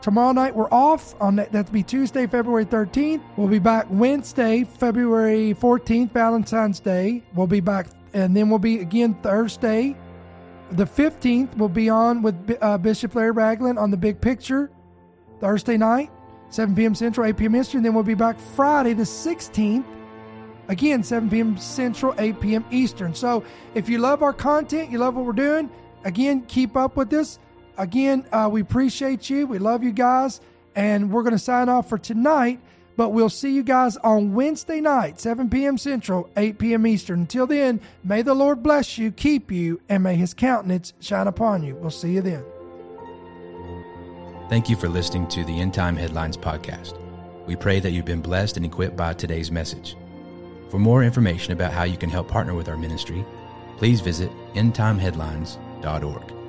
[0.00, 1.14] tomorrow night, we're off.
[1.20, 3.22] On that, that'll be Tuesday, February 13th.
[3.36, 7.22] We'll be back Wednesday, February 14th, Valentine's Day.
[7.34, 9.96] We'll be back, and then we'll be again Thursday.
[10.72, 14.70] The 15th, we'll be on with uh, Bishop Larry Ragland on the big picture
[15.42, 16.10] Thursday night,
[16.48, 16.94] 7 p.m.
[16.94, 17.56] Central, 8 p.m.
[17.56, 17.82] Eastern.
[17.82, 19.84] Then we'll be back Friday, the 16th
[20.68, 21.58] Again, 7 p.m.
[21.58, 22.64] Central, 8 p.m.
[22.70, 23.14] Eastern.
[23.14, 25.68] So if you love our content, you love what we're doing,
[26.04, 27.38] again, keep up with this.
[27.76, 29.46] Again, uh, we appreciate you.
[29.46, 30.40] We love you guys.
[30.74, 32.60] And we're going to sign off for tonight,
[32.96, 35.76] but we'll see you guys on Wednesday night, 7 p.m.
[35.76, 36.86] Central, 8 p.m.
[36.86, 37.20] Eastern.
[37.20, 41.62] Until then, may the Lord bless you, keep you, and may his countenance shine upon
[41.62, 41.74] you.
[41.74, 42.44] We'll see you then.
[44.52, 47.02] Thank you for listening to the End Time Headlines podcast.
[47.46, 49.96] We pray that you've been blessed and equipped by today's message.
[50.68, 53.24] For more information about how you can help partner with our ministry,
[53.78, 56.41] please visit endtimeheadlines.org.